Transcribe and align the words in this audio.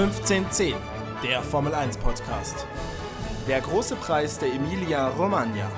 1510, 0.00 0.76
der 1.22 1.42
Formel 1.42 1.74
1 1.74 1.98
Podcast. 1.98 2.66
Der 3.46 3.60
große 3.60 3.96
Preis 3.96 4.38
der 4.38 4.48
Emilia 4.48 5.08
Romagna. 5.08 5.70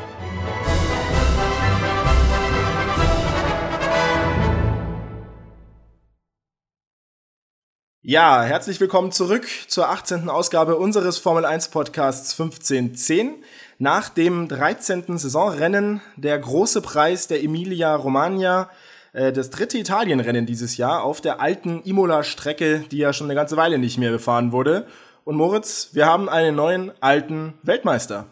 Ja, 8.03 8.45
herzlich 8.45 8.78
willkommen 8.78 9.10
zurück 9.10 9.49
zur 9.67 9.88
18. 9.88 10.28
Ausgabe 10.28 10.77
unseres 10.77 11.18
Formel 11.18 11.45
1 11.45 11.71
Podcasts 11.71 12.38
1510. 12.38 13.42
Nach 13.78 14.09
dem 14.09 14.46
13. 14.46 15.18
Saisonrennen 15.18 16.00
der 16.14 16.38
große 16.38 16.80
Preis 16.80 17.27
der 17.27 17.42
Emilia 17.42 17.96
Romagna 17.96 18.70
äh, 19.12 19.33
das 19.33 19.51
dritte 19.51 19.79
Italienrennen 19.79 20.47
dieses 20.47 20.77
Jahr 20.77 21.02
auf 21.02 21.20
der 21.20 21.41
alten 21.41 21.82
Imola-Strecke, 21.82 22.84
die 22.91 22.98
ja 22.98 23.12
schon 23.12 23.27
eine 23.27 23.34
ganze 23.34 23.56
Weile 23.56 23.78
nicht 23.78 23.98
mehr 23.98 24.10
befahren 24.10 24.52
wurde. 24.52 24.86
Und 25.24 25.36
Moritz, 25.36 25.91
wir 25.92 26.06
haben 26.06 26.28
einen 26.28 26.56
neuen 26.56 26.92
alten 27.00 27.55
Weltmeister. 27.62 28.27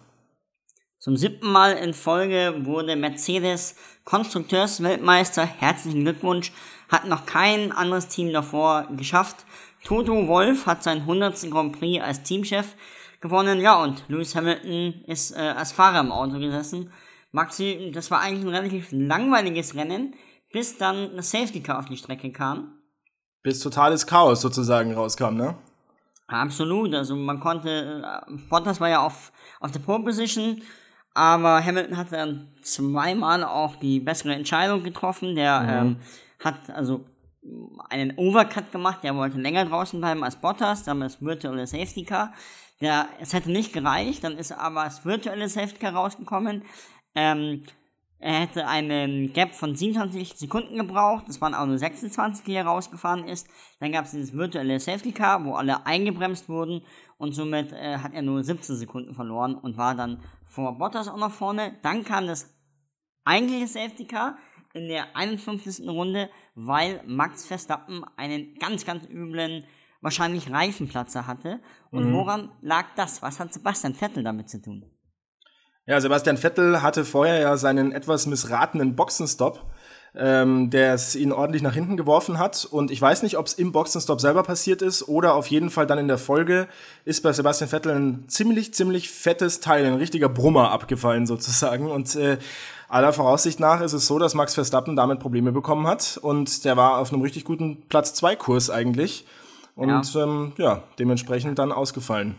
Zum 0.98 1.16
siebten 1.16 1.51
Mal 1.51 1.73
in 1.73 1.95
Folge 1.95 2.54
wurde 2.64 2.96
Mercedes 2.96 3.77
Konstrukteursweltmeister. 4.04 5.46
Herzlichen 5.46 6.02
Glückwunsch. 6.02 6.52
Hat 6.90 7.06
noch 7.06 7.24
kein 7.24 7.73
anderes 7.73 8.09
Team 8.09 8.32
davor 8.32 8.88
geschafft. 8.96 9.46
Toto 9.84 10.28
Wolf 10.28 10.66
hat 10.66 10.82
seinen 10.82 11.02
100. 11.02 11.51
Grand 11.51 11.78
Prix 11.78 12.02
als 12.04 12.23
Teamchef 12.23 12.74
gewonnen. 13.20 13.60
Ja, 13.60 13.82
und 13.82 14.04
Lewis 14.09 14.34
Hamilton 14.34 15.04
ist 15.06 15.30
äh, 15.30 15.38
als 15.38 15.73
Fahrer 15.73 16.01
im 16.01 16.12
Auto 16.12 16.38
gesessen. 16.38 16.92
Maxi, 17.32 17.92
das 17.95 18.10
war 18.10 18.20
eigentlich 18.20 18.45
ein 18.45 18.54
relativ 18.54 18.88
langweiliges 18.90 19.76
Rennen 19.76 20.15
bis 20.52 20.78
dann 20.78 21.10
eine 21.10 21.22
Safety 21.22 21.60
Car 21.62 21.78
auf 21.78 21.86
die 21.86 21.96
Strecke 21.96 22.32
kam. 22.32 22.72
Bis 23.42 23.60
totales 23.60 24.06
Chaos 24.06 24.40
sozusagen 24.40 24.92
rauskam, 24.95 25.34
ne? 25.34 25.56
Absolut, 26.26 26.95
also 26.95 27.16
man 27.16 27.40
konnte, 27.40 28.02
äh, 28.04 28.32
Bottas 28.48 28.80
war 28.80 28.88
ja 28.88 29.04
auf, 29.04 29.32
auf 29.59 29.73
der 29.73 29.80
Pole 29.80 30.04
Position, 30.04 30.62
aber 31.12 31.65
Hamilton 31.65 31.96
hat 31.96 32.12
dann 32.12 32.48
zweimal 32.62 33.43
auch 33.43 33.76
die 33.76 33.98
bessere 33.98 34.34
Entscheidung 34.34 34.84
getroffen. 34.84 35.34
Der 35.34 35.60
mhm. 35.60 35.68
ähm, 35.68 35.96
hat 36.38 36.71
also 36.71 37.04
einen 37.88 38.16
Overcut 38.16 38.71
gemacht, 38.71 39.02
der 39.02 39.16
wollte 39.16 39.38
länger 39.38 39.65
draußen 39.65 39.98
bleiben 39.98 40.23
als 40.23 40.37
Bottas, 40.37 40.84
dann 40.84 41.01
das 41.01 41.21
virtuelle 41.21 41.66
Safety 41.66 42.04
Car. 42.04 42.32
Der, 42.80 43.09
es 43.21 43.32
hätte 43.32 43.51
nicht 43.51 43.73
gereicht, 43.73 44.23
dann 44.23 44.38
ist 44.38 44.52
aber 44.52 44.84
das 44.84 45.04
virtuelle 45.04 45.48
Safety 45.48 45.78
Car 45.78 45.95
rausgekommen. 45.95 46.62
Ähm, 47.15 47.65
er 48.23 48.40
hätte 48.40 48.66
einen 48.66 49.32
Gap 49.32 49.54
von 49.54 49.74
27 49.74 50.35
Sekunden 50.35 50.76
gebraucht. 50.76 51.24
Das 51.26 51.40
waren 51.40 51.54
auch 51.54 51.65
nur 51.65 51.79
26, 51.79 52.45
die 52.45 52.52
er 52.52 52.66
rausgefahren 52.66 53.27
ist. 53.27 53.49
Dann 53.80 53.93
gab 53.93 54.04
es 54.04 54.10
dieses 54.10 54.35
virtuelle 54.35 54.79
Safety 54.79 55.12
Car, 55.12 55.43
wo 55.46 55.54
alle 55.54 55.87
eingebremst 55.87 56.51
wurden. 56.51 56.82
Und 57.16 57.32
somit 57.32 57.73
äh, 57.73 57.96
hat 57.96 58.12
er 58.12 58.21
nur 58.21 58.45
17 58.45 58.77
Sekunden 58.77 59.15
verloren 59.15 59.54
und 59.54 59.79
war 59.79 59.95
dann 59.95 60.23
vor 60.45 60.77
Bottas 60.77 61.09
auch 61.09 61.16
noch 61.16 61.32
vorne. 61.32 61.79
Dann 61.80 62.04
kam 62.04 62.27
das 62.27 62.54
eigentliche 63.24 63.66
Safety 63.66 64.04
Car 64.04 64.37
in 64.75 64.88
der 64.88 65.16
51. 65.16 65.88
Runde, 65.88 66.28
weil 66.55 67.03
Max 67.06 67.47
Verstappen 67.47 68.05
einen 68.16 68.55
ganz, 68.56 68.84
ganz 68.84 69.09
üblen, 69.09 69.65
wahrscheinlich 70.03 70.50
Reifenplatzer 70.50 71.27
hatte. 71.27 71.60
Und 71.91 72.10
mhm. 72.10 72.12
woran 72.12 72.53
lag 72.60 72.94
das? 72.97 73.22
Was 73.22 73.41
hat 73.41 73.55
Sebastian 73.55 73.94
Vettel 73.94 74.22
damit 74.22 74.50
zu 74.50 74.60
tun? 74.60 74.84
Ja, 75.86 76.00
Sebastian 76.00 76.36
Vettel 76.36 76.82
hatte 76.82 77.04
vorher 77.04 77.41
ja 77.41 77.56
seinen 77.56 77.92
etwas 77.92 78.26
missratenen 78.26 78.94
Boxenstopp, 78.94 79.64
ähm, 80.14 80.70
der 80.70 80.94
es 80.94 81.16
ihn 81.16 81.32
ordentlich 81.32 81.62
nach 81.62 81.75
hinten 81.75 81.97
geworfen 81.97 82.38
hat. 82.38 82.64
Und 82.70 82.91
ich 82.91 83.00
weiß 83.00 83.22
nicht, 83.22 83.38
ob 83.38 83.47
es 83.47 83.54
im 83.54 83.72
Boxenstopp 83.72 84.20
selber 84.20 84.42
passiert 84.42 84.82
ist 84.82 85.09
oder 85.09 85.34
auf 85.34 85.47
jeden 85.47 85.70
Fall 85.70 85.87
dann 85.87 85.98
in 85.98 86.09
der 86.09 86.19
Folge 86.19 86.69
ist 87.04 87.22
bei 87.22 87.32
Sebastian 87.32 87.70
Vettel 87.70 87.92
ein 87.92 88.25
ziemlich, 88.28 88.75
ziemlich 88.75 89.10
fettes 89.10 89.60
Teil, 89.60 89.87
ein 89.87 89.94
richtiger 89.94 90.28
Brummer 90.28 90.71
abgefallen 90.71 91.27
sozusagen. 91.27 91.91
Und 91.91 92.15
äh, 92.15 92.38
aller 92.88 93.12
Voraussicht 93.12 93.59
nach 93.59 93.81
ist 93.81 93.93
es 93.93 94.06
so, 94.06 94.19
dass 94.19 94.34
Max 94.34 94.55
Verstappen 94.55 94.97
damit 94.97 95.19
Probleme 95.19 95.50
bekommen 95.50 95.87
hat. 95.87 96.19
Und 96.21 96.65
der 96.65 96.76
war 96.76 96.99
auf 96.99 97.12
einem 97.12 97.22
richtig 97.22 97.44
guten 97.44 97.82
Platz 97.88 98.15
2 98.15 98.37
Kurs 98.37 98.71
eigentlich. 98.71 99.26
Und 99.76 100.15
ja, 100.15 100.22
ähm, 100.22 100.53
ja 100.59 100.82
dementsprechend 100.99 101.59
dann 101.59 101.72
ausgefallen. 101.72 102.37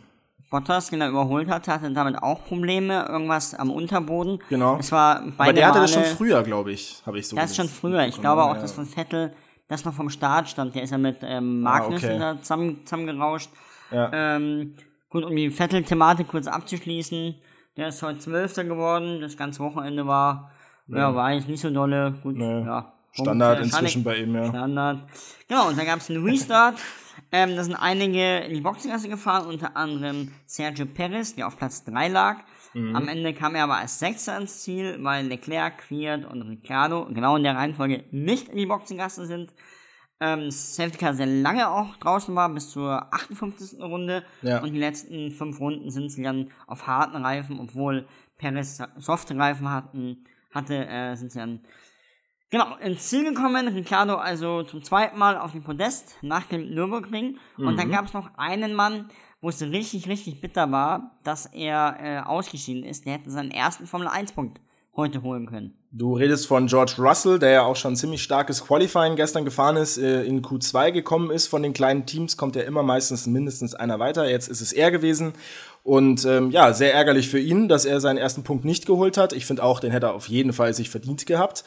Bottas, 0.52 0.92
er 0.92 1.10
überholt 1.10 1.50
hat, 1.50 1.70
hatte 1.70 1.90
damit 1.92 2.22
auch 2.22 2.44
Probleme, 2.44 3.08
irgendwas 3.08 3.56
am 3.56 3.72
Unterboden. 3.72 4.40
Genau. 4.50 4.78
Es 4.78 4.92
war 4.92 5.24
Aber 5.38 5.54
der 5.54 5.68
hatte 5.70 5.80
das 5.80 5.94
schon 5.94 6.04
früher, 6.04 6.44
glaube 6.44 6.74
ich, 6.74 7.02
habe 7.06 7.18
ich 7.18 7.28
so 7.28 7.38
Das 7.38 7.52
ist 7.52 7.56
schon 7.56 7.70
früher. 7.70 8.06
Ich 8.06 8.20
glaube 8.20 8.44
auch, 8.44 8.56
ja. 8.56 8.62
dass 8.62 8.74
von 8.74 8.86
Vettel 8.86 9.34
das 9.70 9.86
noch 9.86 9.94
vom 9.94 10.10
Start 10.10 10.50
stand. 10.50 10.76
Der 10.76 10.84
ist 10.84 10.92
ja 10.92 10.98
mit 10.98 11.20
ähm, 11.22 11.62
Magnussen 11.62 12.10
ah, 12.10 12.14
okay. 12.14 12.20
da 12.20 12.42
zusammen, 12.42 12.82
zusammengerauscht. 12.86 13.50
Ja. 13.92 14.12
Ähm, 14.12 14.76
gut, 15.10 15.24
um 15.24 15.34
die 15.34 15.50
Vettel-Thematik 15.50 16.28
kurz 16.28 16.48
abzuschließen. 16.48 17.36
Der 17.78 17.88
ist 17.88 18.04
heute 18.04 18.20
Zwölfter 18.20 18.66
geworden. 18.66 19.22
Das 19.22 19.38
ganze 19.38 19.64
Wochenende 19.64 20.06
war, 20.06 20.52
ja, 20.88 20.98
ja 20.98 21.16
war 21.16 21.28
eigentlich 21.28 21.48
nicht 21.48 21.62
so 21.62 21.70
dolle. 21.70 22.20
Gut, 22.24 22.36
nee. 22.36 22.62
ja. 22.66 22.92
Standard 23.12 23.64
inzwischen 23.64 24.04
bei 24.04 24.18
ihm, 24.18 24.36
ja. 24.36 24.48
Standard. 24.48 25.10
Genau, 25.48 25.68
und 25.70 25.78
dann 25.78 25.86
gab 25.86 26.00
es 26.00 26.10
einen 26.10 26.24
Restart. 26.24 26.78
Ähm, 27.34 27.56
da 27.56 27.64
sind 27.64 27.76
einige 27.76 28.40
in 28.40 28.54
die 28.54 28.62
Boxengasse 28.62 29.08
gefahren, 29.08 29.48
unter 29.48 29.78
anderem 29.78 30.34
Sergio 30.46 30.86
Perez, 30.86 31.36
der 31.36 31.48
auf 31.48 31.58
Platz 31.58 31.84
3 31.86 32.10
lag. 32.10 32.40
Mhm. 32.74 32.96
Am 32.96 33.08
Ende 33.08 33.34
kam 33.34 33.56
er 33.56 33.64
aber 33.64 33.78
als 33.78 34.00
Sechster 34.00 34.38
ins 34.38 34.64
Ziel, 34.64 34.98
weil 35.02 35.28
Leclerc, 35.28 35.78
Quiert 35.78 36.26
und 36.26 36.42
Ricciardo 36.42 37.08
genau 37.14 37.38
in 37.38 37.44
der 37.44 37.56
Reihenfolge 37.56 38.04
nicht 38.12 38.50
in 38.50 38.58
die 38.58 38.66
Boxengasse 38.66 39.26
sind. 39.26 39.54
Ähm, 40.20 40.52
Safety 40.52 40.98
Car 40.98 41.14
sehr 41.14 41.26
lange 41.26 41.70
auch 41.70 41.96
draußen 41.98 42.36
war, 42.36 42.50
bis 42.50 42.70
zur 42.70 43.14
58. 43.14 43.80
Runde. 43.80 44.24
Ja. 44.42 44.62
Und 44.62 44.74
die 44.74 44.80
letzten 44.80 45.32
fünf 45.32 45.60
Runden 45.60 45.90
sind 45.90 46.10
sie 46.10 46.24
dann 46.24 46.52
auf 46.68 46.86
harten 46.86 47.18
Reifen, 47.18 47.60
obwohl 47.60 48.08
Perez 48.38 48.82
softe 48.98 49.38
Reifen 49.38 49.70
hatten, 49.70 50.26
hatte, 50.54 50.86
äh, 50.88 51.16
sind 51.16 51.32
sie 51.32 51.40
dann 51.40 51.62
Genau, 52.52 52.76
ins 52.84 53.08
Ziel 53.08 53.24
gekommen, 53.24 53.70
Ricardo 53.70 54.16
also 54.16 54.64
zum 54.64 54.84
zweiten 54.84 55.18
Mal 55.18 55.38
auf 55.38 55.54
dem 55.54 55.64
Podest 55.64 56.18
nach 56.22 56.44
dem 56.44 56.70
Nürburgring. 56.74 57.38
Mhm. 57.56 57.68
Und 57.68 57.78
dann 57.78 57.88
mhm. 57.88 57.92
gab 57.94 58.06
es 58.06 58.14
noch 58.14 58.30
einen 58.36 58.74
Mann, 58.74 59.10
wo 59.40 59.48
es 59.48 59.62
richtig, 59.62 60.10
richtig 60.10 60.42
bitter 60.42 60.70
war, 60.70 61.16
dass 61.24 61.46
er 61.46 61.96
äh, 62.02 62.20
ausgeschieden 62.20 62.84
ist. 62.84 63.06
Der 63.06 63.14
hätte 63.14 63.32
seinen 63.32 63.52
ersten 63.52 63.88
Formel-1-Punkt 63.88 64.60
heute 64.98 65.24
holen 65.24 65.46
können. 65.46 65.78
Du 65.94 66.16
redest 66.16 66.48
von 66.48 66.68
George 66.68 66.96
Russell, 67.00 67.40
der 67.40 67.52
ja 67.52 67.64
auch 67.64 67.76
schon 67.76 67.96
ziemlich 67.96 68.22
starkes 68.22 68.66
Qualifying 68.66 69.16
gestern 69.16 69.46
gefahren 69.46 69.78
ist, 69.78 69.98
äh, 69.98 70.24
in 70.24 70.42
Q2 70.42 70.92
gekommen 70.92 71.32
ist. 71.32 71.48
Von 71.48 71.64
den 71.64 71.74
kleinen 71.74 72.06
Teams 72.06 72.38
kommt 72.38 72.56
ja 72.56 72.64
immer 72.64 72.84
meistens 72.84 73.28
mindestens 73.28 73.76
einer 73.76 74.00
weiter. 74.00 74.30
Jetzt 74.30 74.50
ist 74.50 74.62
es 74.62 74.74
er 74.74 74.92
gewesen. 74.92 75.34
Und 75.84 76.26
ähm, 76.26 76.52
ja, 76.52 76.74
sehr 76.74 76.94
ärgerlich 76.94 77.28
für 77.28 77.40
ihn, 77.40 77.68
dass 77.68 77.86
er 77.86 78.00
seinen 78.00 78.18
ersten 78.18 78.44
Punkt 78.44 78.66
nicht 78.66 78.86
geholt 78.86 79.18
hat. 79.18 79.34
Ich 79.34 79.46
finde 79.46 79.64
auch, 79.64 79.80
den 79.80 79.92
hätte 79.92 80.08
er 80.08 80.14
auf 80.14 80.28
jeden 80.28 80.54
Fall 80.54 80.74
sich 80.74 80.90
verdient 80.90 81.26
gehabt. 81.26 81.64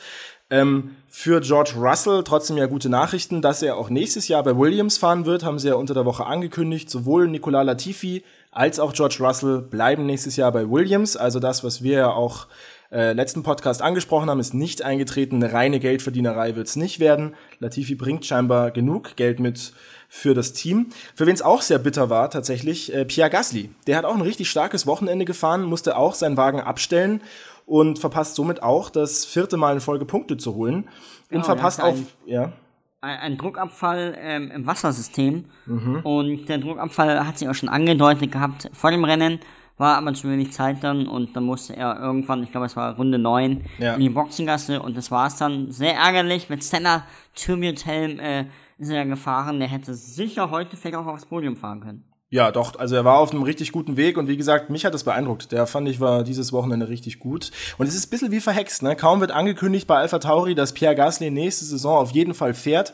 Ähm, 0.51 0.97
für 1.09 1.41
George 1.41 1.73
Russell 1.77 2.23
trotzdem 2.23 2.57
ja 2.57 2.67
gute 2.67 2.89
Nachrichten, 2.89 3.41
dass 3.41 3.63
er 3.63 3.77
auch 3.77 3.89
nächstes 3.89 4.29
Jahr 4.29 4.43
bei 4.43 4.57
Williams 4.57 4.99
fahren 4.99 5.27
wird, 5.27 5.43
haben 5.43 5.59
sie 5.59 5.69
ja 5.69 5.75
unter 5.75 5.95
der 5.95 6.05
Woche 6.05 6.27
angekündigt. 6.27 6.91
Sowohl 6.91 7.29
Nicolas 7.29 7.65
Latifi 7.65 8.25
als 8.51 8.79
auch 8.79 8.93
George 8.93 9.17
Russell 9.21 9.63
bleiben 9.63 10.07
nächstes 10.07 10.37
Jahr 10.37 10.53
bei 10.53 10.69
Williams. 10.69 11.17
Also 11.17 11.41
das, 11.41 11.65
was 11.65 11.83
wir 11.83 11.99
ja 11.99 12.11
auch 12.11 12.47
äh, 12.93 13.13
letzten 13.13 13.43
Podcast 13.43 13.81
angesprochen 13.83 14.29
haben, 14.29 14.39
ist 14.39 14.55
nicht 14.55 14.83
eingetreten. 14.83 15.43
Eine 15.43 15.53
reine 15.53 15.81
Geldverdienerei 15.81 16.55
wird 16.55 16.69
es 16.69 16.77
nicht 16.77 17.01
werden. 17.01 17.35
Latifi 17.59 17.95
bringt 17.95 18.27
scheinbar 18.27 18.71
genug 18.71 19.17
Geld 19.17 19.41
mit 19.41 19.73
für 20.09 20.35
das 20.35 20.53
Team. 20.53 20.91
Für 21.17 21.27
wen 21.27 21.35
es 21.35 21.43
auch 21.43 21.63
sehr 21.63 21.79
bitter 21.79 22.11
war, 22.11 22.31
tatsächlich, 22.31 22.95
äh, 22.95 23.05
Pierre 23.05 23.31
Gasly. 23.31 23.71
Der 23.89 23.97
hat 23.97 24.05
auch 24.05 24.15
ein 24.15 24.21
richtig 24.21 24.49
starkes 24.49 24.87
Wochenende 24.87 25.25
gefahren, 25.25 25.65
musste 25.65 25.97
auch 25.97 26.15
seinen 26.15 26.37
Wagen 26.37 26.61
abstellen 26.61 27.21
und 27.67 27.99
verpasst 27.99 28.35
somit 28.35 28.63
auch 28.63 28.91
das 28.91 29.25
vierte 29.25 29.57
Mal 29.57 29.75
in 29.75 29.81
Folge 29.81 30.05
Punkte 30.05 30.37
zu 30.37 30.55
holen. 30.55 30.85
Und 30.85 30.89
genau, 31.31 31.45
verpasst 31.45 31.83
auch, 31.83 31.95
ja. 32.27 32.53
Ein 33.01 33.37
Druckabfall 33.37 34.17
ähm, 34.19 34.51
im 34.51 34.67
Wassersystem. 34.67 35.45
Mhm. 35.67 36.01
Und 36.05 36.49
der 36.49 36.59
Druckabfall 36.59 37.27
hat 37.27 37.39
sich 37.39 37.49
auch 37.49 37.55
schon 37.55 37.69
angedeutet 37.69 38.33
gehabt 38.33 38.71
vor 38.73 38.91
dem 38.91 39.05
Rennen, 39.05 39.41
war 39.77 39.99
aber 39.99 40.15
zu 40.15 40.31
wenig 40.31 40.53
Zeit 40.53 40.83
dann 40.83 41.07
und 41.07 41.37
dann 41.37 41.45
musste 41.45 41.77
er 41.77 42.01
irgendwann, 42.01 42.43
ich 42.43 42.51
glaube 42.51 42.67
es 42.67 42.77
war 42.77 42.97
Runde 42.97 43.19
9, 43.19 43.65
ja. 43.79 43.95
in 43.95 44.01
die 44.01 44.09
Boxengasse 44.09 44.81
und 44.81 44.97
das 44.97 45.11
war 45.11 45.27
es 45.27 45.37
dann. 45.37 45.71
Sehr 45.71 45.95
ärgerlich, 45.95 46.49
mit 46.49 46.63
Senna 46.63 47.05
Tribute 47.35 47.85
Helm 47.85 48.21
äh, 48.21 48.47
ist 48.79 48.91
er 48.91 49.05
gefahren, 49.05 49.59
der 49.59 49.69
hätte 49.69 49.95
sicher 49.95 50.51
heute 50.51 50.77
vielleicht 50.77 50.97
auch 50.97 51.07
aufs 51.07 51.27
Podium 51.27 51.57
fahren 51.57 51.81
können. 51.81 52.05
Ja, 52.35 52.51
doch, 52.51 52.77
also 52.81 52.97
er 52.97 53.05
war 53.05 53.19
auf 53.19 53.31
einem 53.31 53.45
richtig 53.45 53.71
guten 53.71 53.97
Weg 53.97 54.19
und 54.19 54.27
wie 54.27 54.37
gesagt, 54.37 54.69
mich 54.69 54.85
hat 54.85 54.93
das 54.93 55.05
beeindruckt. 55.05 55.53
Der 55.53 55.69
fand 55.69 55.89
ich 55.89 56.01
war 56.01 56.25
dieses 56.25 56.53
Wochenende 56.53 56.89
richtig 56.89 57.21
gut. 57.21 57.53
Und 57.79 57.87
es 57.87 57.95
ist 57.95 58.09
ein 58.09 58.11
bisschen 58.11 58.33
wie 58.33 58.41
verhext, 58.41 58.83
ne? 58.83 58.97
Kaum 58.97 59.21
wird 59.21 59.31
angekündigt 59.31 59.87
bei 59.87 59.99
Alpha 59.99 60.19
Tauri, 60.19 60.57
dass 60.57 60.73
Pierre 60.75 60.97
Gasly 60.97 61.31
nächste 61.31 61.65
Saison 61.65 61.97
auf 61.97 62.11
jeden 62.11 62.35
Fall 62.35 62.53
fährt. 62.53 62.93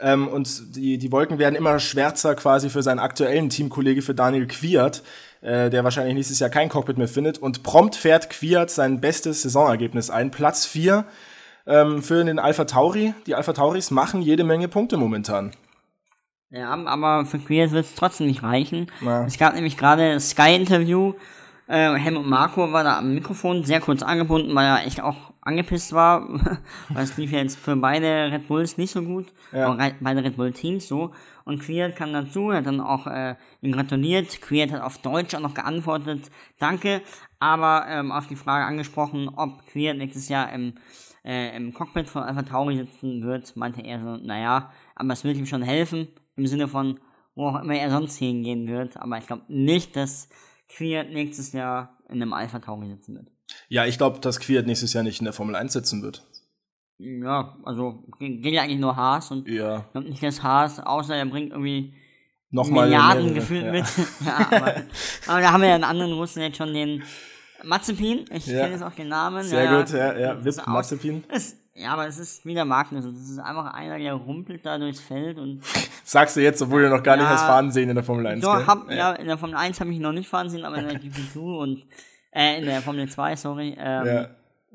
Ähm, 0.00 0.26
und 0.26 0.74
die, 0.74 0.96
die 0.96 1.12
Wolken 1.12 1.38
werden 1.38 1.54
immer 1.54 1.78
schwärzer 1.80 2.34
quasi 2.34 2.70
für 2.70 2.82
seinen 2.82 2.98
aktuellen 2.98 3.50
Teamkollege, 3.50 4.00
für 4.00 4.14
Daniel 4.14 4.46
Quiert, 4.46 5.02
äh, 5.42 5.68
der 5.68 5.84
wahrscheinlich 5.84 6.14
nächstes 6.14 6.38
Jahr 6.38 6.48
kein 6.48 6.70
Cockpit 6.70 6.96
mehr 6.96 7.08
findet. 7.08 7.36
Und 7.36 7.62
prompt 7.62 7.94
fährt 7.94 8.30
Quiert 8.30 8.70
sein 8.70 9.02
bestes 9.02 9.42
Saisonergebnis 9.42 10.08
ein. 10.08 10.30
Platz 10.30 10.64
4 10.64 11.04
ähm, 11.66 12.02
für 12.02 12.24
den 12.24 12.38
Alpha 12.38 12.64
Tauri. 12.64 13.12
Die 13.26 13.34
Alpha 13.34 13.52
Tauris 13.52 13.90
machen 13.90 14.22
jede 14.22 14.44
Menge 14.44 14.68
Punkte 14.68 14.96
momentan. 14.96 15.52
Ja, 16.52 16.70
aber 16.70 17.24
für 17.24 17.38
Queers 17.38 17.72
wird 17.72 17.86
es 17.86 17.94
trotzdem 17.94 18.26
nicht 18.26 18.42
reichen. 18.42 18.86
Ja. 19.00 19.24
Es 19.24 19.38
gab 19.38 19.54
nämlich 19.54 19.78
gerade 19.78 20.20
Sky-Interview. 20.20 21.14
Äh, 21.66 21.94
Helmut 21.94 22.26
Marco 22.26 22.70
war 22.72 22.84
da 22.84 22.98
am 22.98 23.14
Mikrofon, 23.14 23.64
sehr 23.64 23.80
kurz 23.80 24.02
angebunden, 24.02 24.54
weil 24.54 24.66
er 24.66 24.86
echt 24.86 25.00
auch 25.00 25.32
angepisst 25.40 25.94
war. 25.94 26.28
weil 26.90 27.04
es 27.04 27.16
lief 27.16 27.32
ja 27.32 27.38
jetzt 27.38 27.58
für 27.58 27.74
beide 27.76 28.30
Red 28.30 28.48
Bulls 28.48 28.76
nicht 28.76 28.90
so 28.90 29.00
gut. 29.00 29.32
Ja. 29.50 29.74
beide 30.00 30.22
Red 30.22 30.36
Bull-Teams 30.36 30.86
so. 30.86 31.12
Und 31.44 31.62
Queert 31.62 31.96
kam 31.96 32.12
dazu, 32.12 32.52
hat 32.52 32.66
dann 32.66 32.82
auch 32.82 33.06
äh, 33.06 33.34
ihn 33.62 33.72
gratuliert. 33.72 34.42
Queert 34.42 34.72
hat 34.72 34.82
auf 34.82 34.98
Deutsch 34.98 35.34
auch 35.34 35.40
noch 35.40 35.54
geantwortet, 35.54 36.30
danke. 36.58 37.00
Aber 37.38 37.86
ähm, 37.88 38.12
auf 38.12 38.26
die 38.26 38.36
Frage 38.36 38.66
angesprochen, 38.66 39.30
ob 39.34 39.66
Queert 39.68 39.96
nächstes 39.96 40.28
Jahr 40.28 40.52
im, 40.52 40.74
äh, 41.24 41.56
im 41.56 41.72
Cockpit 41.72 42.10
von 42.10 42.24
Alpha 42.24 42.42
Tauri 42.42 42.76
sitzen 42.76 43.22
wird, 43.22 43.56
meinte 43.56 43.80
er 43.80 44.00
so, 44.00 44.18
naja, 44.18 44.70
aber 44.94 45.14
es 45.14 45.24
wird 45.24 45.38
ihm 45.38 45.46
schon 45.46 45.62
helfen 45.62 46.08
im 46.36 46.46
Sinne 46.46 46.68
von, 46.68 47.00
wo 47.34 47.48
auch 47.48 47.62
immer 47.62 47.74
er 47.74 47.90
sonst 47.90 48.16
hingehen 48.16 48.66
wird. 48.68 48.96
Aber 48.96 49.18
ich 49.18 49.26
glaube 49.26 49.44
nicht, 49.48 49.96
dass 49.96 50.28
Queert 50.68 51.10
nächstes 51.12 51.52
Jahr 51.52 51.98
in 52.08 52.22
einem 52.22 52.32
Alpha 52.32 52.58
Tauri 52.58 52.88
sitzen 52.88 53.16
wird. 53.16 53.28
Ja, 53.68 53.84
ich 53.84 53.98
glaube, 53.98 54.20
dass 54.20 54.40
Queert 54.40 54.66
nächstes 54.66 54.92
Jahr 54.92 55.02
nicht 55.02 55.20
in 55.20 55.24
der 55.24 55.34
Formel 55.34 55.54
1 55.54 55.72
sitzen 55.72 56.02
wird. 56.02 56.26
Ja, 56.98 57.58
also 57.64 58.04
geht 58.18 58.44
ja 58.46 58.62
eigentlich 58.62 58.78
nur 58.78 58.94
Haas 58.94 59.30
und 59.30 59.48
ja. 59.48 59.78
ich 59.78 59.92
glaube 59.92 60.08
nicht, 60.08 60.22
dass 60.22 60.42
Haas, 60.42 60.78
außer 60.78 61.16
er 61.16 61.26
bringt 61.26 61.50
irgendwie 61.50 61.94
Nochmal 62.52 62.84
Milliarden 62.84 63.34
gefühlt 63.34 63.64
ja. 63.64 63.72
mit. 63.72 63.84
ja, 64.26 64.46
aber, 64.50 64.74
aber, 65.26 65.40
da 65.40 65.52
haben 65.52 65.62
wir 65.62 65.68
ja 65.68 65.74
einen 65.74 65.84
anderen 65.84 66.12
Russen 66.12 66.42
jetzt 66.42 66.58
schon 66.58 66.72
den 66.72 67.02
Mazepin. 67.64 68.26
Ich 68.30 68.46
ja. 68.46 68.60
kenne 68.60 68.74
jetzt 68.74 68.82
auch 68.82 68.92
den 68.92 69.08
Namen. 69.08 69.42
Sehr 69.42 69.78
gut, 69.78 69.90
ja, 69.90 70.16
ja. 70.18 70.44
Wip 70.44 70.66
Mazepin. 70.66 71.24
Ist, 71.34 71.61
ja, 71.74 71.92
aber 71.92 72.06
es 72.06 72.18
ist 72.18 72.44
wieder 72.44 72.64
Magnus. 72.64 73.04
Das 73.04 73.14
ist 73.14 73.38
einfach 73.38 73.72
einer, 73.72 73.98
der 73.98 74.14
rumpelt 74.14 74.64
da 74.66 74.78
durchs 74.78 75.00
Feld 75.00 75.38
und. 75.38 75.62
Sagst 76.04 76.36
du 76.36 76.40
jetzt, 76.40 76.60
obwohl 76.60 76.82
du 76.82 76.90
noch 76.90 77.02
gar 77.02 77.16
ja, 77.16 77.22
nicht 77.22 77.30
hast 77.30 77.46
fahren 77.46 77.70
sehen 77.70 77.88
in 77.88 77.94
der 77.94 78.04
Formel 78.04 78.26
1. 78.26 78.42
Doch, 78.42 78.66
hab, 78.66 78.90
ja. 78.90 78.96
ja. 78.96 79.12
in 79.12 79.26
der 79.26 79.38
Formel 79.38 79.56
1 79.56 79.80
habe 79.80 79.90
ich 79.90 79.98
noch 79.98 80.12
nicht 80.12 80.28
fahren 80.28 80.50
sehen, 80.50 80.64
aber 80.64 80.78
in 80.78 80.88
der 80.88 81.00
GP2 81.00 81.38
und 81.38 81.86
äh, 82.32 82.58
in 82.58 82.66
der 82.66 82.82
Formel 82.82 83.08
2, 83.08 83.36
sorry. 83.36 83.76
Ähm, 83.78 84.06
ja. 84.06 84.28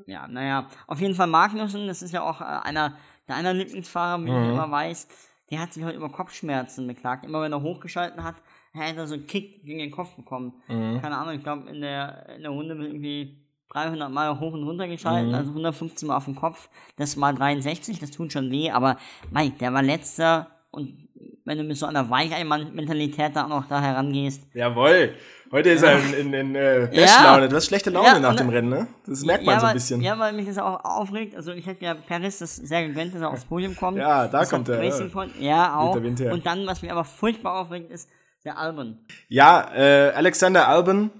ja, 0.06 0.28
naja. 0.28 0.68
Auf 0.86 1.00
jeden 1.00 1.14
Fall 1.14 1.26
Magnussen, 1.26 1.86
das 1.86 2.02
ist 2.02 2.12
ja 2.12 2.22
auch 2.22 2.40
äh, 2.40 2.44
einer 2.44 2.96
der 3.28 3.36
einer 3.36 3.52
Lieblingsfahrer, 3.52 4.24
wie 4.24 4.30
mhm. 4.30 4.42
ich 4.42 4.48
immer 4.48 4.70
weiß, 4.70 5.06
der 5.50 5.60
hat 5.60 5.72
sich 5.72 5.84
heute 5.84 5.96
über 5.96 6.10
Kopfschmerzen 6.10 6.86
beklagt. 6.86 7.24
Immer 7.24 7.42
wenn 7.42 7.52
er 7.52 7.62
hochgeschalten 7.62 8.24
hat, 8.24 8.36
hat 8.74 8.96
er 8.96 9.06
so 9.06 9.14
einen 9.14 9.26
Kick 9.26 9.64
gegen 9.64 9.78
den 9.78 9.90
Kopf 9.90 10.14
bekommen. 10.14 10.54
Mhm. 10.68 11.00
Keine 11.00 11.16
Ahnung, 11.16 11.34
ich 11.34 11.42
glaube 11.42 11.68
in 11.68 11.80
der, 11.80 12.28
in 12.36 12.42
der 12.42 12.50
Runde 12.50 12.74
irgendwie 12.74 13.36
300 13.72 14.10
Mal 14.10 14.38
hoch 14.40 14.52
und 14.52 14.64
runter 14.64 14.88
geschalten, 14.88 15.28
mhm. 15.28 15.34
also 15.34 15.50
115 15.50 16.08
Mal 16.08 16.16
auf 16.16 16.24
den 16.24 16.34
Kopf, 16.34 16.68
das 16.96 17.16
mal 17.16 17.34
63, 17.34 17.98
das 18.00 18.10
tut 18.10 18.32
schon 18.32 18.50
weh, 18.50 18.70
aber 18.70 18.96
Mike, 19.30 19.56
der 19.58 19.72
war 19.72 19.82
letzter 19.82 20.48
und 20.70 21.08
wenn 21.44 21.58
du 21.58 21.64
mit 21.64 21.76
so 21.76 21.86
einer 21.86 22.08
Weichei-Mentalität 22.08 23.34
da 23.34 23.44
auch 23.44 23.48
noch 23.48 23.68
da 23.68 23.80
herangehst. 23.80 24.42
Jawohl, 24.52 25.14
heute 25.50 25.70
ist 25.70 25.82
er 25.82 25.98
in, 25.98 26.12
in, 26.12 26.34
in 26.34 26.54
äh, 26.54 26.88
Bestlaune, 26.92 27.42
ja. 27.42 27.48
du 27.48 27.56
hast 27.56 27.66
schlechte 27.66 27.90
Laune 27.90 28.06
ja, 28.06 28.18
nach 28.20 28.36
dem 28.36 28.50
Rennen, 28.50 28.68
ne? 28.68 28.86
Das 29.06 29.24
merkt 29.24 29.44
man 29.44 29.58
so 29.58 29.66
ein 29.66 29.74
bisschen. 29.74 30.02
Ja, 30.02 30.18
weil 30.18 30.34
mich 30.34 30.46
das 30.46 30.58
auch 30.58 30.84
aufregt, 30.84 31.34
also 31.34 31.52
ich 31.52 31.66
hätte 31.66 31.84
ja 31.84 31.94
Paris 31.94 32.38
das 32.38 32.56
sehr 32.56 32.86
gegönnt, 32.86 33.14
dass 33.14 33.22
er 33.22 33.30
aufs 33.30 33.46
Podium 33.46 33.74
kommt. 33.74 33.96
Ja, 33.96 34.28
da 34.28 34.40
das 34.40 34.50
kommt 34.50 34.68
er. 34.68 34.78
Racing 34.78 35.10
Point. 35.10 35.32
Ja, 35.40 35.76
auch. 35.76 35.96
Und 35.96 36.46
dann, 36.46 36.66
was 36.66 36.82
mich 36.82 36.92
aber 36.92 37.04
furchtbar 37.04 37.60
aufregt, 37.60 37.90
ist 37.90 38.10
der 38.44 38.58
Albon. 38.58 38.98
Ja, 39.28 39.70
äh, 39.74 40.12
Alexander 40.14 40.68
Albon 40.68 41.10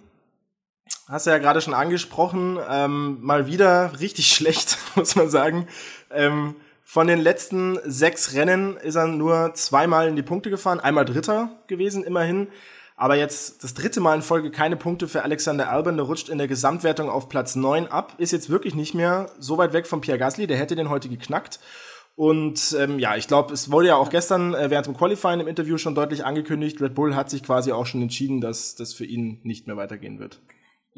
hast 1.09 1.27
du 1.27 1.31
ja 1.31 1.39
gerade 1.39 1.61
schon 1.61 1.75
angesprochen, 1.75 2.59
ähm, 2.69 3.19
mal 3.21 3.47
wieder 3.47 3.99
richtig 4.01 4.29
schlecht, 4.35 4.79
muss 4.95 5.17
man 5.17 5.31
sagen. 5.31 5.67
Ähm, 6.11 6.57
von 6.83 7.07
den 7.07 7.19
letzten 7.19 7.79
sechs 7.85 8.35
Rennen 8.35 8.77
ist 8.77 8.95
er 8.95 9.07
nur 9.07 9.53
zweimal 9.55 10.09
in 10.09 10.17
die 10.17 10.23
Punkte 10.23 10.49
gefahren, 10.49 10.81
einmal 10.81 11.05
Dritter 11.05 11.51
gewesen, 11.67 12.03
immerhin. 12.03 12.49
Aber 12.97 13.15
jetzt 13.15 13.63
das 13.63 13.75
dritte 13.75 14.01
Mal 14.01 14.17
in 14.17 14.23
Folge 14.23 14.51
keine 14.51 14.77
Punkte 14.77 15.07
für 15.07 15.23
Alexander 15.23 15.71
Albon, 15.71 15.97
der 15.97 16.07
rutscht 16.07 16.29
in 16.29 16.39
der 16.39 16.49
Gesamtwertung 16.49 17.11
auf 17.11 17.29
Platz 17.29 17.55
neun 17.55 17.87
ab, 17.87 18.15
ist 18.19 18.33
jetzt 18.33 18.51
wirklich 18.51 18.75
nicht 18.75 18.95
mehr 18.95 19.31
so 19.39 19.59
weit 19.59 19.73
weg 19.73 19.87
von 19.87 20.01
Pierre 20.01 20.19
Gasly, 20.19 20.47
der 20.47 20.57
hätte 20.57 20.77
den 20.77 20.89
heute 20.89 21.09
geknackt. 21.09 21.61
Und 22.17 22.75
ähm, 22.77 22.99
ja, 22.99 23.15
ich 23.15 23.29
glaube, 23.29 23.55
es 23.55 23.71
wurde 23.71 23.89
ja 23.89 23.97
auch 23.97 24.11
gestern 24.11 24.55
äh, 24.55 24.71
während 24.71 24.89
dem 24.89 24.97
Qualifying 24.97 25.39
im 25.39 25.47
Interview 25.47 25.79
schon 25.79 25.95
deutlich 25.95 26.25
angekündigt, 26.25 26.81
Red 26.81 26.97
Bull 26.97 27.15
hat 27.15 27.31
sich 27.31 27.45
quasi 27.45 27.71
auch 27.71 27.87
schon 27.87 28.03
entschieden, 28.03 28.41
dass 28.41 28.75
das 28.75 28.93
für 28.93 29.05
ihn 29.05 29.39
nicht 29.45 29.69
mehr 29.69 29.77
weitergehen 29.77 30.19
wird. 30.19 30.41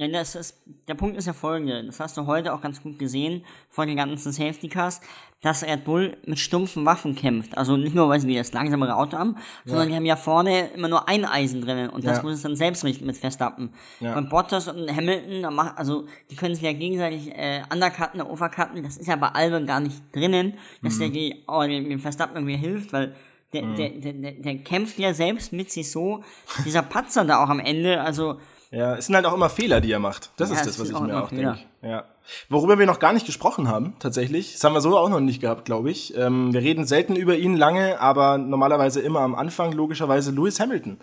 Ja, 0.01 0.09
das 0.09 0.35
ist, 0.35 0.57
der 0.89 0.95
Punkt 0.95 1.19
ist 1.19 1.27
ja 1.27 1.35
folgende. 1.35 1.85
Das 1.85 2.01
hast 2.01 2.17
du 2.17 2.25
heute 2.25 2.55
auch 2.55 2.63
ganz 2.63 2.83
gut 2.83 2.99
gesehen 2.99 3.45
von 3.69 3.87
den 3.87 3.99
ganzen 3.99 4.33
Safety 4.33 4.67
Cars, 4.67 5.03
dass 5.43 5.63
Red 5.63 5.85
Bull 5.85 6.17
mit 6.25 6.39
stumpfen 6.39 6.87
Waffen 6.87 7.15
kämpft. 7.15 7.59
Also 7.59 7.77
nicht 7.77 7.95
nur, 7.95 8.09
weil 8.09 8.19
sie 8.19 8.35
das 8.35 8.55
langsamere 8.55 8.97
Auto 8.97 9.19
haben, 9.19 9.37
ja. 9.37 9.43
sondern 9.73 9.91
die 9.91 9.95
haben 9.95 10.07
ja 10.07 10.17
vorne 10.17 10.69
immer 10.69 10.89
nur 10.89 11.07
ein 11.07 11.27
Eisen 11.27 11.61
drin 11.61 11.91
und 11.91 12.07
das 12.07 12.17
ja. 12.17 12.23
muss 12.23 12.33
es 12.33 12.41
dann 12.41 12.57
selbst 12.57 12.83
richten 12.83 13.05
mit 13.05 13.19
Verstappen. 13.19 13.75
Ja. 14.01 14.17
Und 14.17 14.31
Bottas 14.31 14.69
und 14.69 14.91
Hamilton, 14.91 15.45
also 15.59 16.07
die 16.31 16.37
können 16.37 16.55
sich 16.55 16.65
ja 16.65 16.73
gegenseitig 16.73 17.37
äh, 17.37 17.61
undercutten, 17.71 18.23
overcutten. 18.23 18.83
Das 18.83 18.97
ist 18.97 19.07
ja 19.07 19.17
bei 19.17 19.29
Albon 19.29 19.67
gar 19.67 19.81
nicht 19.81 20.01
drinnen, 20.17 20.55
dass 20.83 20.95
mhm. 20.95 20.99
der 21.01 21.09
die, 21.11 21.45
oh, 21.47 21.61
dem 21.61 22.01
Verstappen 22.01 22.37
irgendwie 22.37 22.57
hilft, 22.57 22.95
weil 22.95 23.15
der, 23.53 23.65
mhm. 23.65 23.77
der, 23.77 23.91
der, 23.91 24.13
der, 24.15 24.33
der 24.33 24.59
kämpft 24.61 24.99
ja 24.99 25.13
selbst 25.13 25.53
mit 25.53 25.71
sich 25.71 25.91
so. 25.91 26.25
Dieser 26.65 26.81
Patzer 26.81 27.27
da 27.27 27.45
auch 27.45 27.51
am 27.51 27.61
Ende, 27.61 28.01
also 28.01 28.39
ja, 28.71 28.95
es 28.95 29.07
sind 29.07 29.17
halt 29.17 29.27
auch 29.27 29.35
immer 29.35 29.51
Fehler, 29.51 29.81
die 29.81 29.91
er 29.91 29.99
macht. 29.99 30.31
Das 30.37 30.51
ja, 30.51 30.57
ist 30.57 30.67
das, 30.67 30.79
was 30.79 30.91
ich 30.91 30.99
mir 30.99 31.23
auch 31.23 31.31
denke. 31.31 31.59
Ja. 31.83 32.05
Worüber 32.49 32.79
wir 32.79 32.87
noch 32.87 33.01
gar 33.01 33.13
nicht 33.13 33.27
gesprochen 33.27 33.67
haben, 33.67 33.95
tatsächlich. 33.99 34.53
Das 34.53 34.63
haben 34.63 34.75
wir 34.75 34.81
so 34.81 34.97
auch 34.97 35.09
noch 35.09 35.19
nicht 35.19 35.41
gehabt, 35.41 35.65
glaube 35.65 35.91
ich. 35.91 36.17
Ähm, 36.17 36.53
wir 36.53 36.61
reden 36.61 36.87
selten 36.87 37.17
über 37.17 37.37
ihn 37.37 37.57
lange, 37.57 38.01
aber 38.01 38.39
normalerweise 38.39 39.01
immer 39.01 39.21
am 39.21 39.35
Anfang, 39.35 39.73
logischerweise 39.73 40.31
Lewis 40.31 40.61
Hamilton. 40.61 40.99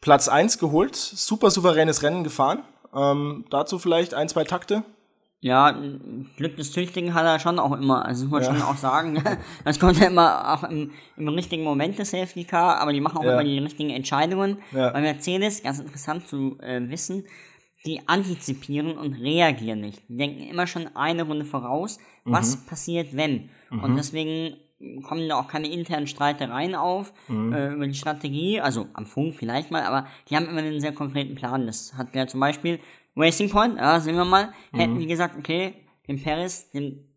Platz 0.00 0.28
1 0.28 0.58
geholt, 0.58 0.94
super 0.94 1.50
souveränes 1.50 2.02
Rennen 2.02 2.22
gefahren. 2.22 2.62
Ähm, 2.94 3.44
dazu 3.50 3.78
vielleicht 3.78 4.14
ein, 4.14 4.28
zwei 4.28 4.44
Takte. 4.44 4.84
Ja, 5.42 5.74
Glück 6.36 6.56
des 6.56 6.70
Tüchtigen 6.70 7.14
hat 7.14 7.24
er 7.24 7.38
schon 7.38 7.58
auch 7.58 7.72
immer, 7.72 8.04
also 8.04 8.26
muss 8.26 8.32
man 8.32 8.42
ja. 8.42 8.54
schon 8.54 8.62
auch 8.62 8.76
sagen. 8.76 9.22
Das 9.64 9.80
kommt 9.80 9.98
ja 9.98 10.08
immer 10.08 10.52
auch 10.52 10.64
im, 10.64 10.90
im 11.16 11.28
richtigen 11.28 11.64
Moment 11.64 11.98
des 11.98 12.10
Safety 12.10 12.44
Car, 12.44 12.78
aber 12.78 12.92
die 12.92 13.00
machen 13.00 13.18
auch 13.18 13.24
ja. 13.24 13.32
immer 13.32 13.44
die 13.44 13.58
richtigen 13.58 13.90
Entscheidungen. 13.90 14.58
Ja. 14.72 14.90
Bei 14.90 15.00
Mercedes, 15.00 15.62
ganz 15.62 15.78
interessant 15.78 16.28
zu 16.28 16.58
äh, 16.60 16.80
wissen, 16.90 17.24
die 17.86 18.06
antizipieren 18.06 18.98
und 18.98 19.14
reagieren 19.14 19.80
nicht. 19.80 20.02
Die 20.08 20.16
denken 20.18 20.42
immer 20.42 20.66
schon 20.66 20.94
eine 20.94 21.22
Runde 21.22 21.46
voraus, 21.46 21.98
was 22.24 22.56
mhm. 22.56 22.66
passiert, 22.66 23.16
wenn. 23.16 23.48
Mhm. 23.70 23.82
Und 23.82 23.96
deswegen 23.96 24.56
kommen 25.02 25.28
da 25.28 25.38
auch 25.38 25.48
keine 25.48 25.68
internen 25.68 26.06
Streitereien 26.06 26.74
auf 26.74 27.12
mhm. 27.28 27.52
äh, 27.52 27.72
über 27.72 27.86
die 27.86 27.94
Strategie, 27.94 28.60
also 28.60 28.86
am 28.94 29.06
Funk 29.06 29.34
vielleicht 29.34 29.70
mal, 29.70 29.82
aber 29.82 30.06
die 30.28 30.36
haben 30.36 30.48
immer 30.48 30.60
einen 30.60 30.80
sehr 30.80 30.92
konkreten 30.92 31.34
Plan. 31.34 31.66
Das 31.66 31.94
hat 31.94 32.14
ja 32.14 32.26
zum 32.26 32.40
Beispiel 32.40 32.80
Racing 33.16 33.50
Point, 33.50 33.76
ja, 33.76 34.00
sehen 34.00 34.16
wir 34.16 34.24
mal, 34.24 34.52
mhm. 34.72 34.78
hätten 34.78 34.98
die 34.98 35.06
gesagt, 35.06 35.36
okay, 35.36 35.74
den 36.08 36.22
Paris, 36.22 36.70
den 36.70 37.08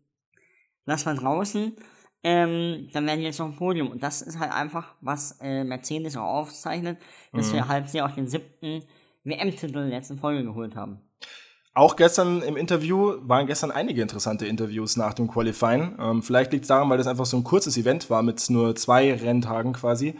lassen 0.84 1.06
wir 1.06 1.14
draußen, 1.14 1.76
ähm, 2.22 2.88
dann 2.92 3.06
werden 3.06 3.20
die 3.20 3.26
jetzt 3.26 3.38
noch 3.38 3.46
ein 3.46 3.56
Podium. 3.56 3.90
Und 3.90 4.02
das 4.02 4.22
ist 4.22 4.38
halt 4.38 4.52
einfach, 4.52 4.94
was 5.00 5.38
äh, 5.40 5.64
Mercedes 5.64 6.16
auch 6.16 6.40
aufzeichnet, 6.40 6.98
dass 7.32 7.50
mhm. 7.50 7.56
wir 7.56 7.68
halt 7.68 7.88
sie 7.88 8.02
auch 8.02 8.12
den 8.12 8.28
siebten 8.28 8.82
WM-Titel 9.24 9.78
in 9.78 9.90
der 9.90 9.98
letzten 9.98 10.18
Folge 10.18 10.44
geholt 10.44 10.76
haben. 10.76 11.00
Auch 11.74 11.96
gestern 11.96 12.40
im 12.42 12.56
Interview 12.56 13.14
waren 13.22 13.46
gestern 13.46 13.72
einige 13.72 14.00
interessante 14.00 14.46
Interviews 14.46 14.96
nach 14.96 15.12
dem 15.12 15.28
Qualifying. 15.28 15.96
Ähm, 16.00 16.22
vielleicht 16.22 16.52
liegt 16.52 16.64
es 16.64 16.68
daran, 16.68 16.88
weil 16.88 16.98
das 16.98 17.08
einfach 17.08 17.26
so 17.26 17.36
ein 17.36 17.44
kurzes 17.44 17.76
Event 17.76 18.10
war 18.10 18.22
mit 18.22 18.48
nur 18.48 18.76
zwei 18.76 19.12
Renntagen 19.12 19.72
quasi. 19.72 20.14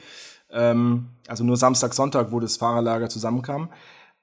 Ähm, 0.50 1.06
also 1.28 1.44
nur 1.44 1.56
Samstag, 1.56 1.94
Sonntag, 1.94 2.32
wo 2.32 2.40
das 2.40 2.56
Fahrerlager 2.56 3.08
zusammenkam 3.08 3.70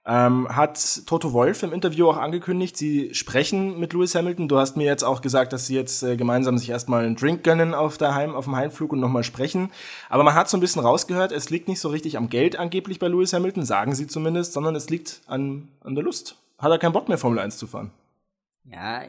ähm, 0.04 0.48
hat 0.50 1.06
Toto 1.06 1.32
Wolf 1.32 1.62
im 1.62 1.74
Interview 1.74 2.10
auch 2.10 2.18
angekündigt, 2.18 2.76
sie 2.76 3.14
sprechen 3.14 3.80
mit 3.80 3.94
Lewis 3.94 4.16
Hamilton. 4.16 4.48
Du 4.48 4.58
hast 4.58 4.76
mir 4.76 4.86
jetzt 4.86 5.04
auch 5.04 5.22
gesagt, 5.22 5.54
dass 5.54 5.68
sie 5.68 5.76
jetzt 5.76 6.02
äh, 6.02 6.18
gemeinsam 6.18 6.58
sich 6.58 6.70
erstmal 6.70 7.06
einen 7.06 7.16
Drink 7.16 7.44
gönnen 7.44 7.76
auf, 7.76 8.00
der 8.00 8.16
Heim, 8.16 8.34
auf 8.34 8.46
dem 8.46 8.56
Heimflug 8.56 8.94
und 8.94 9.00
nochmal 9.00 9.24
sprechen. 9.24 9.70
Aber 10.10 10.24
man 10.24 10.34
hat 10.34 10.50
so 10.50 10.58
ein 10.58 10.60
bisschen 10.60 10.82
rausgehört, 10.82 11.32
es 11.32 11.52
liegt 11.52 11.68
nicht 11.68 11.80
so 11.80 11.90
richtig 11.90 12.18
am 12.18 12.30
Geld 12.30 12.56
angeblich 12.56 12.98
bei 12.98 13.08
Lewis 13.08 13.34
Hamilton, 13.34 13.64
sagen 13.64 13.94
sie 13.94 14.08
zumindest, 14.08 14.54
sondern 14.54 14.76
es 14.76 14.90
liegt 14.90 15.22
an, 15.28 15.68
an 15.84 15.94
der 15.94 16.04
Lust. 16.04 16.36
Hat 16.62 16.72
er 16.72 16.78
keinen 16.78 16.94
Bock 16.94 17.10
mehr, 17.10 17.18
Formel 17.18 17.40
1 17.40 17.58
zu 17.58 17.68
fahren? 17.68 17.92
Ja, 18.66 19.02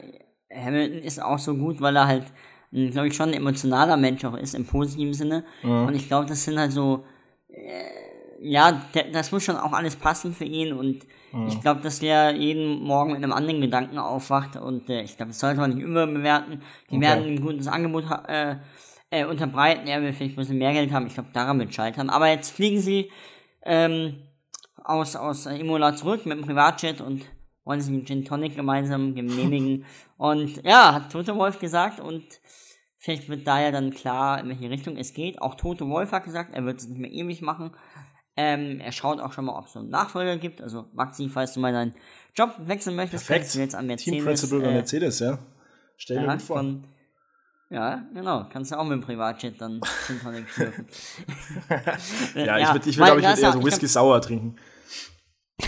Hamilton 0.51 0.99
ist 0.99 1.21
auch 1.21 1.39
so 1.39 1.55
gut, 1.55 1.81
weil 1.81 1.95
er 1.95 2.07
halt, 2.07 2.25
glaube 2.71 3.07
ich, 3.07 3.15
schon 3.15 3.29
ein 3.29 3.35
emotionaler 3.35 3.97
Mensch 3.97 4.25
auch 4.25 4.35
ist, 4.35 4.55
im 4.55 4.65
positiven 4.65 5.13
Sinne. 5.13 5.43
Mhm. 5.61 5.87
Und 5.87 5.95
ich 5.95 6.07
glaube, 6.07 6.27
das 6.27 6.43
sind 6.43 6.59
halt 6.59 6.71
so. 6.71 7.05
Äh, 7.49 8.03
ja, 8.45 8.81
das 9.13 9.31
muss 9.31 9.43
schon 9.43 9.55
auch 9.55 9.71
alles 9.71 9.95
passen 9.95 10.33
für 10.33 10.43
ihn 10.43 10.73
und 10.73 11.05
mhm. 11.31 11.47
ich 11.47 11.61
glaube, 11.61 11.79
dass 11.79 11.99
der 11.99 12.35
jeden 12.35 12.83
Morgen 12.83 13.13
mit 13.13 13.23
einem 13.23 13.31
anderen 13.31 13.61
Gedanken 13.61 13.97
aufwacht 13.97 14.57
und 14.57 14.89
äh, 14.89 15.01
ich 15.03 15.15
glaube, 15.15 15.29
das 15.29 15.39
sollte 15.39 15.61
man 15.61 15.73
nicht 15.73 15.81
überbewerten. 15.81 16.61
Die 16.89 16.97
okay. 16.97 17.05
werden 17.05 17.25
ein 17.25 17.41
gutes 17.41 17.69
Angebot 17.69 18.03
äh, 18.27 18.57
äh, 19.11 19.23
unterbreiten, 19.23 19.87
er 19.87 20.01
will 20.01 20.11
vielleicht 20.11 20.33
ein 20.33 20.41
bisschen 20.41 20.57
mehr 20.57 20.73
Geld 20.73 20.91
haben, 20.91 21.07
ich 21.07 21.13
glaube, 21.13 21.29
daran 21.31 21.57
wird 21.57 21.73
scheitern. 21.73 22.09
Aber 22.09 22.27
jetzt 22.27 22.51
fliegen 22.51 22.81
sie 22.81 23.09
ähm, 23.61 24.15
aus, 24.83 25.15
aus 25.15 25.45
Imola 25.45 25.95
zurück 25.95 26.25
mit 26.25 26.37
dem 26.37 26.43
Privatjet 26.43 26.99
und 26.99 27.21
wollen 27.65 27.81
sich 27.81 27.93
einen 27.93 28.05
Gin 28.05 28.25
Tonic 28.25 28.55
gemeinsam 28.55 29.15
genehmigen 29.15 29.85
und 30.17 30.63
ja, 30.63 30.93
hat 30.93 31.11
Tote 31.11 31.35
Wolf 31.35 31.59
gesagt 31.59 31.99
und 31.99 32.23
Vielleicht 33.03 33.27
wird 33.27 33.45
da 33.45 33.59
ja 33.59 33.69
dann 33.69 33.91
klar, 33.91 34.39
in 34.39 34.47
welche 34.47 34.69
Richtung 34.69 34.95
es 34.95 35.13
geht. 35.13 35.41
Auch 35.41 35.55
Tote 35.55 35.89
Wolf 35.89 36.13
hat 36.13 36.23
gesagt, 36.23 36.53
er 36.53 36.63
wird 36.63 36.79
es 36.79 36.87
nicht 36.87 37.01
mehr 37.01 37.11
ewig 37.11 37.41
machen. 37.41 37.71
Ähm, 38.37 38.79
er 38.79 38.93
schaut 38.93 39.19
auch 39.19 39.33
schon 39.33 39.43
mal, 39.43 39.57
ob 39.57 39.65
es 39.65 39.73
so 39.73 39.79
einen 39.79 39.89
Nachfolger 39.89 40.37
gibt. 40.37 40.61
Also 40.61 40.85
Maxi, 40.93 41.27
falls 41.27 41.53
du 41.53 41.59
mal 41.59 41.73
deinen 41.73 41.93
Job 42.33 42.55
wechseln 42.59 42.95
möchtest, 42.95 43.27
Perfekt. 43.27 43.53
du 43.55 43.59
jetzt 43.59 43.75
an 43.75 43.87
Mercedes. 43.87 44.15
Team 44.15 44.23
Principal 44.23 44.61
bei 44.61 44.67
äh, 44.67 44.73
Mercedes, 44.75 45.19
ja. 45.19 45.37
Stell 45.97 46.19
dir 46.19 46.27
ja, 46.27 46.39
vor. 46.39 46.59
von, 46.59 46.85
ja, 47.69 48.07
genau. 48.13 48.47
Kannst 48.49 48.71
du 48.71 48.79
auch 48.79 48.85
mit 48.85 48.93
dem 48.93 49.01
Privatjet 49.01 49.59
dann 49.59 49.81
Gin 50.07 50.21
Tonic 50.21 50.47
schlürfen. 50.47 50.87
ja, 52.35 52.57
ich 52.57 52.73
würde, 52.73 52.89
ich 52.89 52.97
würd, 52.97 53.05
glaube 53.05 53.19
ich, 53.19 53.27
würd 53.27 53.39
eher 53.39 53.51
so 53.51 53.65
Whisky 53.65 53.87
Sour 53.87 54.21
trinken. 54.21 54.55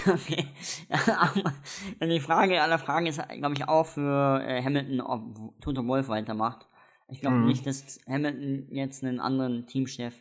Okay. 0.07 0.45
Die 2.01 2.19
Frage 2.19 2.61
aller 2.61 2.79
Fragen 2.79 3.05
ist, 3.07 3.21
glaube 3.29 3.55
ich, 3.55 3.67
auch 3.67 3.85
für 3.85 4.41
äh, 4.45 4.61
Hamilton, 4.63 5.01
ob 5.01 5.61
Toto 5.61 5.85
Wolf 5.87 6.07
weitermacht. 6.09 6.67
Ich 7.07 7.21
glaube 7.21 7.37
Mhm. 7.37 7.45
nicht, 7.47 7.65
dass 7.65 7.99
Hamilton 8.07 8.67
jetzt 8.71 9.03
einen 9.03 9.19
anderen 9.19 9.65
Teamchef 9.67 10.13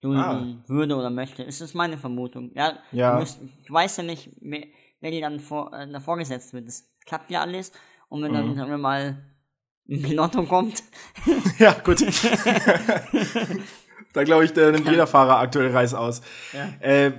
dulden 0.00 0.20
Ah. 0.20 0.68
würde 0.68 0.96
oder 0.96 1.10
möchte. 1.10 1.44
Es 1.44 1.60
ist 1.60 1.74
meine 1.74 1.96
Vermutung. 1.98 2.50
Ja, 2.54 2.78
Ja. 2.92 3.14
Du, 3.14 3.20
musst, 3.20 3.40
du 3.66 3.72
weißt 3.72 3.98
ja 3.98 4.04
nicht, 4.04 4.30
wer, 4.40 5.10
dir 5.10 5.20
dann 5.20 5.40
vor, 5.40 5.72
äh, 5.72 5.90
da 5.90 6.00
vorgesetzt 6.00 6.52
wird. 6.54 6.66
Das 6.68 6.90
klappt 7.06 7.30
ja 7.30 7.40
alles. 7.42 7.72
Und 8.08 8.22
wenn 8.22 8.30
Mhm. 8.32 8.34
dann, 8.36 8.54
sagen 8.56 8.70
wir 8.70 8.78
mal, 8.78 9.22
ein 9.88 10.02
Pinotto 10.02 10.42
kommt, 10.44 10.82
Ja, 11.58 11.72
gut. 11.84 12.02
da 14.12 14.24
glaube 14.24 14.44
ich, 14.44 14.52
da 14.52 14.70
nimmt 14.70 14.88
jeder 14.88 15.06
Fahrer 15.06 15.38
aktuell 15.38 15.70
Reis 15.72 15.92
aus. 15.94 16.22
Ja. 16.52 16.68
Äh, 16.80 17.12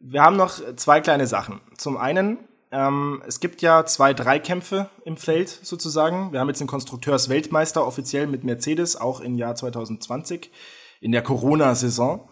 wir 0.00 0.22
haben 0.22 0.36
noch 0.36 0.60
zwei 0.76 1.00
kleine 1.00 1.26
Sachen. 1.26 1.60
Zum 1.76 1.96
einen, 1.96 2.38
ähm, 2.72 3.22
es 3.26 3.38
gibt 3.38 3.62
ja 3.62 3.84
zwei 3.84 4.14
Dreikämpfe 4.14 4.88
im 5.04 5.16
Feld 5.16 5.48
sozusagen. 5.48 6.32
Wir 6.32 6.40
haben 6.40 6.48
jetzt 6.48 6.60
den 6.60 6.66
Konstrukteursweltmeister 6.66 7.86
offiziell 7.86 8.26
mit 8.26 8.42
Mercedes, 8.42 8.96
auch 8.96 9.20
im 9.20 9.36
Jahr 9.36 9.54
2020, 9.54 10.50
in 11.00 11.12
der 11.12 11.22
Corona-Saison. 11.22 12.28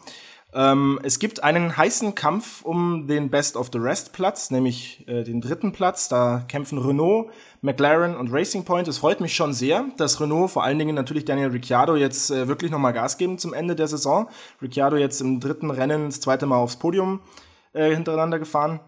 Ähm, 0.54 0.98
es 1.02 1.18
gibt 1.18 1.44
einen 1.44 1.76
heißen 1.76 2.14
Kampf 2.14 2.62
um 2.62 3.06
den 3.06 3.28
Best 3.28 3.54
of 3.54 3.68
the 3.70 3.78
Rest 3.78 4.14
Platz, 4.14 4.50
nämlich 4.50 5.06
äh, 5.06 5.22
den 5.22 5.42
dritten 5.42 5.72
Platz. 5.72 6.08
Da 6.08 6.44
kämpfen 6.48 6.78
Renault, 6.78 7.30
McLaren 7.60 8.16
und 8.16 8.32
Racing 8.32 8.64
Point. 8.64 8.88
Es 8.88 8.96
freut 8.96 9.20
mich 9.20 9.34
schon 9.34 9.52
sehr, 9.52 9.84
dass 9.98 10.22
Renault, 10.22 10.52
vor 10.52 10.64
allen 10.64 10.78
Dingen 10.78 10.94
natürlich 10.94 11.26
Daniel 11.26 11.48
Ricciardo, 11.48 11.96
jetzt 11.96 12.30
äh, 12.30 12.48
wirklich 12.48 12.70
nochmal 12.70 12.94
Gas 12.94 13.18
geben 13.18 13.36
zum 13.36 13.52
Ende 13.52 13.76
der 13.76 13.88
Saison. 13.88 14.30
Ricciardo 14.62 14.96
jetzt 14.96 15.20
im 15.20 15.38
dritten 15.38 15.70
Rennen 15.70 16.06
das 16.06 16.20
zweite 16.20 16.46
Mal 16.46 16.56
aufs 16.56 16.76
Podium 16.76 17.20
äh, 17.78 17.94
hintereinander 17.94 18.38
gefahren. 18.38 18.80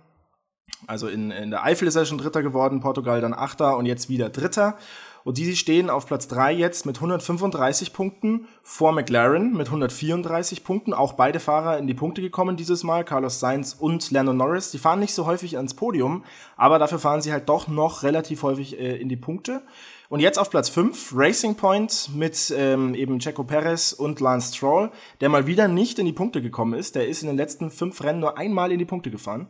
Also 0.86 1.08
in, 1.08 1.30
in 1.30 1.50
der 1.50 1.64
Eifel 1.64 1.88
ist 1.88 1.96
er 1.96 2.06
schon 2.06 2.18
Dritter 2.18 2.42
geworden, 2.42 2.80
Portugal 2.80 3.20
dann 3.20 3.34
Achter 3.34 3.76
und 3.76 3.86
jetzt 3.86 4.08
wieder 4.08 4.30
Dritter. 4.30 4.76
Und 5.22 5.36
die 5.36 5.54
stehen 5.54 5.90
auf 5.90 6.06
Platz 6.06 6.28
3 6.28 6.52
jetzt 6.52 6.86
mit 6.86 6.96
135 6.96 7.92
Punkten 7.92 8.48
vor 8.62 8.92
McLaren 8.92 9.52
mit 9.54 9.66
134 9.66 10.64
Punkten. 10.64 10.94
Auch 10.94 11.12
beide 11.12 11.40
Fahrer 11.40 11.76
in 11.78 11.86
die 11.86 11.94
Punkte 11.94 12.22
gekommen 12.22 12.56
dieses 12.56 12.84
Mal, 12.84 13.04
Carlos 13.04 13.38
Sainz 13.38 13.76
und 13.78 14.10
Lando 14.10 14.32
Norris. 14.32 14.70
Die 14.70 14.78
fahren 14.78 14.98
nicht 14.98 15.12
so 15.12 15.26
häufig 15.26 15.56
ans 15.58 15.74
Podium, 15.74 16.24
aber 16.56 16.78
dafür 16.78 16.98
fahren 16.98 17.20
sie 17.20 17.32
halt 17.32 17.48
doch 17.50 17.68
noch 17.68 18.02
relativ 18.02 18.42
häufig 18.42 18.78
äh, 18.78 18.96
in 18.96 19.10
die 19.10 19.16
Punkte. 19.16 19.62
Und 20.10 20.18
jetzt 20.18 20.40
auf 20.40 20.50
Platz 20.50 20.68
5 20.68 21.12
Racing 21.14 21.54
Point 21.54 22.10
mit 22.12 22.52
ähm, 22.56 22.96
eben 22.96 23.20
Checo 23.20 23.44
Perez 23.44 23.92
und 23.92 24.18
Lance 24.18 24.52
Stroll, 24.52 24.90
der 25.20 25.28
mal 25.28 25.46
wieder 25.46 25.68
nicht 25.68 26.00
in 26.00 26.04
die 26.04 26.12
Punkte 26.12 26.42
gekommen 26.42 26.74
ist. 26.74 26.96
Der 26.96 27.06
ist 27.06 27.22
in 27.22 27.28
den 27.28 27.36
letzten 27.36 27.70
fünf 27.70 28.02
Rennen 28.02 28.18
nur 28.18 28.36
einmal 28.36 28.72
in 28.72 28.80
die 28.80 28.84
Punkte 28.84 29.12
gefahren. 29.12 29.46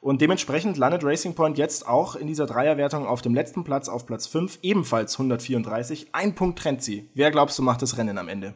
Und 0.00 0.20
dementsprechend 0.20 0.76
landet 0.76 1.04
Racing 1.04 1.36
Point 1.36 1.56
jetzt 1.56 1.86
auch 1.86 2.16
in 2.16 2.26
dieser 2.26 2.46
Dreierwertung 2.46 3.06
auf 3.06 3.22
dem 3.22 3.32
letzten 3.32 3.62
Platz, 3.62 3.88
auf 3.88 4.04
Platz 4.04 4.26
5, 4.26 4.58
ebenfalls 4.62 5.14
134. 5.14 6.08
Ein 6.10 6.34
Punkt 6.34 6.58
trennt 6.58 6.82
sie. 6.82 7.08
Wer 7.14 7.30
glaubst 7.30 7.56
du 7.60 7.62
macht 7.62 7.80
das 7.80 7.96
Rennen 7.96 8.18
am 8.18 8.28
Ende? 8.28 8.54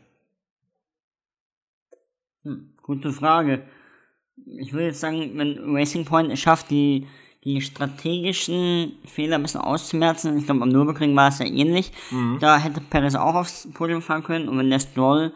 Hm, 2.42 2.74
gute 2.82 3.12
Frage. 3.12 3.62
Ich 4.46 4.72
würde 4.72 4.86
jetzt 4.86 4.98
sagen, 4.98 5.30
wenn 5.36 5.76
Racing 5.76 6.06
Point 6.06 6.32
es 6.32 6.40
schafft, 6.40 6.72
die, 6.72 7.06
die 7.46 7.60
strategischen 7.60 8.98
Fehler 9.04 9.36
ein 9.36 9.42
bisschen 9.42 9.60
auszumerzen, 9.60 10.36
ich 10.36 10.46
glaube, 10.46 10.62
am 10.62 10.68
Nürburgring 10.68 11.14
war 11.14 11.28
es 11.28 11.38
ja 11.38 11.46
ähnlich, 11.46 11.92
da 12.40 12.58
hätte 12.58 12.80
Perez 12.80 13.14
auch 13.14 13.36
aufs 13.36 13.68
Podium 13.72 14.02
fahren 14.02 14.24
können 14.24 14.48
und 14.48 14.58
wenn 14.58 14.68
der 14.68 14.80
Stroll 14.80 15.32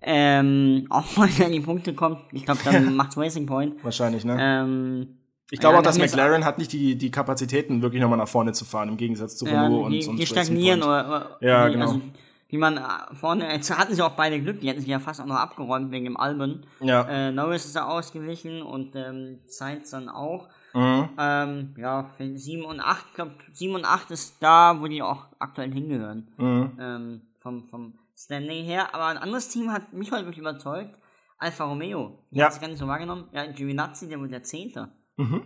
ähm, 0.00 0.86
auch 0.90 1.16
mal 1.16 1.28
in 1.40 1.52
die 1.52 1.60
Punkte 1.60 1.92
kommt, 1.92 2.20
ich 2.30 2.44
glaube, 2.44 2.60
dann 2.64 2.94
macht's 2.96 3.16
Racing 3.16 3.46
Point. 3.46 3.82
Wahrscheinlich, 3.82 4.24
ne? 4.24 4.36
Ähm, 4.40 5.08
ich 5.50 5.58
glaube 5.58 5.74
ja, 5.74 5.80
auch, 5.80 5.82
dass 5.82 5.98
McLaren 5.98 6.44
hat 6.44 6.58
nicht 6.58 6.72
die, 6.72 6.94
die 6.94 7.10
Kapazitäten, 7.10 7.82
wirklich 7.82 8.00
nochmal 8.00 8.18
nach 8.18 8.28
vorne 8.28 8.52
zu 8.52 8.64
fahren, 8.64 8.88
im 8.88 8.96
Gegensatz 8.96 9.36
zu 9.36 9.44
ja, 9.46 9.64
Renault 9.64 9.86
und, 9.86 9.90
die, 9.90 10.06
und 10.06 10.16
die 10.18 10.22
Racing 10.22 10.44
stagnieren 10.44 10.82
oder, 10.84 11.08
oder 11.08 11.36
Ja, 11.40 11.66
die, 11.66 11.72
genau. 11.72 11.86
also, 11.86 12.00
wie 12.46 12.58
man 12.58 12.80
vorne, 13.14 13.52
jetzt 13.52 13.76
hatten 13.76 13.92
sie 13.92 14.02
auch 14.02 14.12
beide 14.12 14.40
Glück, 14.40 14.60
die 14.60 14.68
hätten 14.68 14.80
sich 14.80 14.88
ja 14.88 15.00
fast 15.00 15.20
auch 15.20 15.26
noch 15.26 15.34
abgeräumt 15.34 15.90
wegen 15.90 16.04
dem 16.04 16.16
Albon. 16.16 16.64
Ja. 16.78 17.08
Äh, 17.08 17.32
Norris 17.32 17.64
ist 17.64 17.74
da 17.74 17.86
ausgewichen 17.86 18.62
und 18.62 18.94
ähm, 18.94 19.40
Sainz 19.46 19.90
dann 19.90 20.08
auch. 20.08 20.48
Mhm. 20.74 21.08
Ähm, 21.18 21.74
ja, 21.78 22.10
7 22.18 22.64
und 22.64 22.80
8, 22.80 23.06
ich 23.08 23.14
glaube 23.14 23.32
7 23.52 23.74
und 23.74 23.84
8 23.84 24.10
ist 24.10 24.36
da, 24.40 24.80
wo 24.80 24.86
die 24.86 25.02
auch 25.02 25.26
aktuell 25.38 25.72
hingehören. 25.72 26.28
Mhm. 26.36 26.72
Ähm, 26.80 27.20
vom, 27.38 27.68
vom 27.68 27.94
Standing 28.16 28.64
her. 28.64 28.94
Aber 28.94 29.06
ein 29.06 29.18
anderes 29.18 29.48
Team 29.48 29.72
hat 29.72 29.92
mich 29.92 30.12
heute 30.12 30.24
wirklich 30.26 30.38
überzeugt. 30.40 30.94
Alfa 31.38 31.64
Romeo. 31.64 32.18
Ich 32.30 32.38
Ja. 32.38 32.44
hab's 32.46 32.60
gar 32.60 32.68
nicht 32.68 32.78
so 32.78 32.86
wahrgenommen. 32.86 33.24
Ja, 33.32 33.46
Giovinazzi, 33.46 34.08
der 34.08 34.18
wurde 34.20 34.30
der 34.30 34.42
Zehnter. 34.42 34.90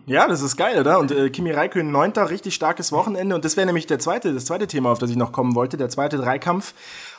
Ja, 0.06 0.28
das 0.28 0.40
ist 0.40 0.56
geil, 0.56 0.78
oder? 0.78 1.00
Und 1.00 1.10
äh, 1.10 1.30
Kimi 1.30 1.50
Räikkönen 1.50 1.90
neunter, 1.90 2.30
richtig 2.30 2.54
starkes 2.54 2.92
Wochenende. 2.92 3.34
Und 3.34 3.44
das 3.44 3.56
wäre 3.56 3.66
nämlich 3.66 3.86
der 3.88 3.98
zweite, 3.98 4.32
das 4.32 4.44
zweite 4.44 4.68
Thema, 4.68 4.92
auf 4.92 5.00
das 5.00 5.10
ich 5.10 5.16
noch 5.16 5.32
kommen 5.32 5.56
wollte, 5.56 5.76
der 5.76 5.88
zweite 5.88 6.16
Dreikampf 6.16 6.74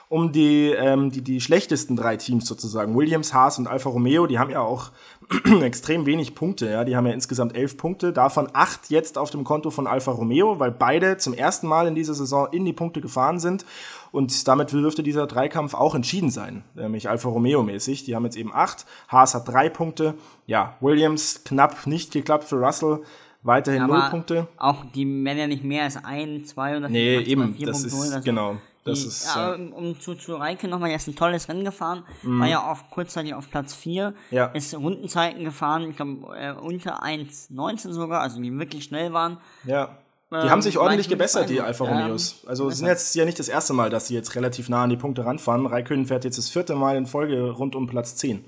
um 0.10 0.32
die, 0.32 0.70
ähm, 0.70 1.12
die, 1.12 1.22
die 1.22 1.42
schlechtesten 1.42 1.96
drei 1.96 2.18
Teams 2.18 2.46
sozusagen. 2.48 2.96
Williams, 2.96 3.34
Haas 3.34 3.58
und 3.58 3.68
Alfa 3.68 3.90
Romeo, 3.90 4.28
die 4.28 4.40
haben 4.40 4.52
ja 4.52 4.62
auch 4.62 4.92
extrem 5.62 6.06
wenig 6.06 6.36
Punkte, 6.36 6.70
ja. 6.70 6.84
Die 6.84 6.96
haben 6.96 7.08
ja 7.08 7.14
insgesamt 7.14 7.56
elf 7.56 7.78
Punkte, 7.78 8.14
davon 8.14 8.48
acht 8.54 8.90
jetzt 8.90 9.18
auf 9.18 9.32
dem 9.32 9.44
Konto 9.44 9.72
von 9.72 9.88
Alfa 9.88 10.12
Romeo, 10.12 10.60
weil 10.60 10.72
beide 10.72 11.18
zum 11.18 11.34
ersten 11.34 11.68
Mal 11.68 11.88
in 11.88 11.96
dieser 11.96 12.14
Saison 12.14 12.48
in 12.52 12.66
die 12.66 12.74
Punkte 12.74 13.02
gefahren 13.02 13.40
sind. 13.40 13.66
Und 14.12 14.48
damit 14.48 14.72
dürfte 14.72 15.04
dieser 15.04 15.28
Dreikampf 15.28 15.74
auch 15.74 15.96
entschieden 15.96 16.30
sein, 16.30 16.64
nämlich 16.76 17.10
Alfa 17.10 17.28
Romeo 17.28 17.64
mäßig. 17.64 18.06
Die 18.06 18.16
haben 18.16 18.24
jetzt 18.24 18.38
eben 18.38 18.54
acht, 18.54 18.86
Haas 19.08 19.34
hat 19.34 19.48
drei 19.48 19.70
Punkte. 19.70 20.14
Ja, 20.46 20.76
Williams 20.80 21.44
knapp 21.44 21.88
nicht 21.88 22.14
geklappt 22.14 22.46
für 22.46 22.58
Russell, 22.58 23.00
weiterhin 23.44 23.88
null 23.88 23.98
Aber 23.98 24.10
Punkte. 24.10 24.48
auch 24.58 24.86
die 24.94 25.04
ja 25.26 25.48
nicht 25.48 25.64
mehr 25.64 25.84
als 25.84 25.98
ein, 26.04 26.46
zwei 26.46 26.78
oder 26.78 26.88
Nee, 26.88 27.18
eben, 27.20 27.56
vier 27.56 27.68
das 27.68 27.82
Punkte 27.82 27.88
ist, 27.88 28.02
holen. 28.02 28.14
Also 28.14 28.24
genau. 28.24 28.56
Das 28.86 29.02
die, 29.02 29.08
ist, 29.08 29.26
ja, 29.36 29.54
äh, 29.54 29.56
um, 29.56 29.74
um 29.74 30.00
zu, 30.00 30.14
zu 30.16 30.36
Reike 30.36 30.68
nochmal, 30.68 30.92
er 30.92 30.96
ist 30.98 31.08
ein 31.08 31.16
tolles 31.16 31.50
Rennen 31.50 31.66
gefahren, 31.66 32.04
war 32.24 32.48
ja 32.48 32.72
auf 32.72 32.90
kurzzeitig 32.92 33.34
auf 33.34 33.50
Platz 33.50 33.74
4, 33.74 34.14
Ja. 34.32 34.46
ist 34.48 34.74
Rundenzeiten 34.76 35.44
gefahren, 35.44 35.90
ich 35.90 35.96
glaube 35.96 36.38
äh, 36.38 36.54
unter 36.54 37.04
1,19 37.04 37.92
sogar, 37.92 38.22
also 38.22 38.40
die 38.42 38.58
wirklich 38.58 38.84
schnell 38.86 39.12
waren. 39.12 39.40
Ja. 39.66 39.98
Die 40.32 40.36
Ähm, 40.38 40.50
haben 40.50 40.62
sich 40.62 40.78
ordentlich 40.78 41.08
gebessert, 41.10 41.50
die. 41.50 41.62
Alfa 41.62 41.84
Romeos. 41.86 42.44
Also 42.48 42.64
es 42.66 42.70
besser. 42.70 42.78
sind 42.78 42.88
jetzt 42.88 43.16
ja 43.16 43.26
nicht 43.26 43.40
das 43.40 43.48
erste 43.48 43.74
Mal, 43.74 43.90
dass 43.90 44.08
sie 44.08 44.16
jetzt 44.16 44.36
relativ 44.36 44.70
nah 44.70 44.84
an 44.84 44.90
die 44.90 44.98
Punkte 44.98 45.24
ranfahren. 45.26 45.66
Raikönnen 45.66 46.06
fährt 46.08 46.24
jetzt 46.26 46.38
das 46.38 46.50
vierte 46.50 46.76
Mal 46.76 46.96
in 46.98 47.06
Folge 47.06 47.52
rund 47.52 47.76
um 47.76 47.88
Platz 47.88 48.16
10. 48.16 48.46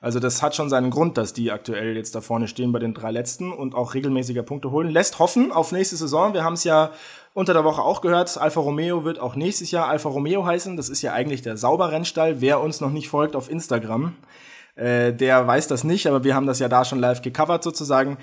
Also 0.00 0.20
das 0.20 0.42
hat 0.42 0.54
schon 0.54 0.68
seinen 0.68 0.90
Grund, 0.90 1.16
dass 1.16 1.32
die 1.32 1.50
aktuell 1.50 1.96
jetzt 1.96 2.14
da 2.14 2.20
vorne 2.20 2.46
stehen 2.46 2.72
bei 2.72 2.78
den 2.78 2.92
drei 2.94 3.10
letzten 3.10 3.52
und 3.52 3.74
auch 3.74 3.94
regelmäßiger 3.94 4.42
Punkte 4.42 4.70
holen. 4.70 4.90
Lässt 4.90 5.18
hoffen 5.18 5.50
auf 5.50 5.72
nächste 5.72 5.96
Saison. 5.96 6.34
Wir 6.34 6.44
haben 6.44 6.52
es 6.54 6.64
ja 6.64 6.90
unter 7.34 7.52
der 7.52 7.64
Woche 7.64 7.82
auch 7.82 8.00
gehört. 8.00 8.38
Alfa 8.38 8.60
Romeo 8.60 9.04
wird 9.04 9.18
auch 9.18 9.36
nächstes 9.36 9.70
Jahr 9.70 9.88
Alfa 9.88 10.08
Romeo 10.08 10.46
heißen. 10.46 10.76
Das 10.76 10.88
ist 10.88 11.02
ja 11.02 11.12
eigentlich 11.12 11.42
der 11.42 11.56
Sauberrennstall. 11.56 12.40
Wer 12.40 12.60
uns 12.60 12.80
noch 12.80 12.90
nicht 12.90 13.08
folgt 13.08 13.36
auf 13.36 13.50
Instagram, 13.50 14.16
äh, 14.76 15.12
der 15.12 15.46
weiß 15.46 15.66
das 15.66 15.84
nicht, 15.84 16.06
aber 16.06 16.24
wir 16.24 16.34
haben 16.34 16.46
das 16.46 16.60
ja 16.60 16.68
da 16.68 16.84
schon 16.84 17.00
live 17.00 17.20
gecovert 17.20 17.62
sozusagen. 17.62 18.16